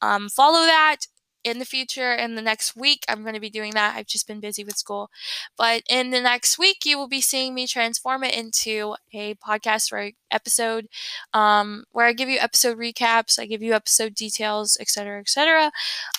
um, 0.00 0.28
follow 0.28 0.64
that, 0.66 0.98
in 1.44 1.58
the 1.58 1.64
future 1.64 2.14
in 2.14 2.34
the 2.34 2.42
next 2.42 2.76
week 2.76 3.04
i'm 3.08 3.22
going 3.22 3.34
to 3.34 3.40
be 3.40 3.50
doing 3.50 3.72
that 3.72 3.96
i've 3.96 4.06
just 4.06 4.26
been 4.26 4.40
busy 4.40 4.64
with 4.64 4.76
school 4.76 5.10
but 5.56 5.82
in 5.88 6.10
the 6.10 6.20
next 6.20 6.58
week 6.58 6.84
you 6.84 6.96
will 6.98 7.08
be 7.08 7.20
seeing 7.20 7.54
me 7.54 7.66
transform 7.66 8.24
it 8.24 8.34
into 8.34 8.94
a 9.12 9.34
podcast 9.36 9.92
or 9.92 10.10
episode 10.30 10.86
um, 11.34 11.84
where 11.90 12.06
i 12.06 12.12
give 12.12 12.28
you 12.28 12.38
episode 12.38 12.78
recaps 12.78 13.38
i 13.38 13.46
give 13.46 13.62
you 13.62 13.74
episode 13.74 14.14
details 14.14 14.76
etc 14.80 15.20
etc 15.20 15.70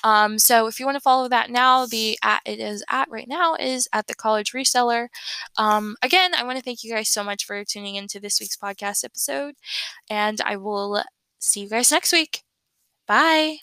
um, 0.04 0.38
so 0.38 0.68
if 0.68 0.80
you 0.80 0.86
want 0.86 0.96
to 0.96 1.02
follow 1.02 1.28
that 1.28 1.50
now 1.50 1.86
the 1.86 2.18
at 2.24 2.42
it 2.46 2.60
is 2.60 2.84
at 2.90 3.10
right 3.10 3.28
now 3.28 3.56
is 3.56 3.88
at 3.94 4.08
the 4.08 4.16
college 4.16 4.52
reseller 4.52 5.08
um, 5.58 5.96
again 6.02 6.34
i 6.36 6.44
want 6.44 6.58
to 6.58 6.64
thank 6.64 6.84
you 6.84 6.92
guys 6.92 7.10
so 7.10 7.24
much 7.24 7.46
for 7.46 7.64
tuning 7.64 7.96
into 7.96 8.20
this 8.20 8.40
week's 8.40 8.58
podcast 8.58 9.04
episode 9.04 9.56
and 10.10 10.42
i 10.46 10.56
will 10.56 11.04
see 11.44 11.62
you 11.62 11.70
guys 11.70 11.92
next 11.92 12.12
week. 12.12 12.44
Bye 13.06 13.58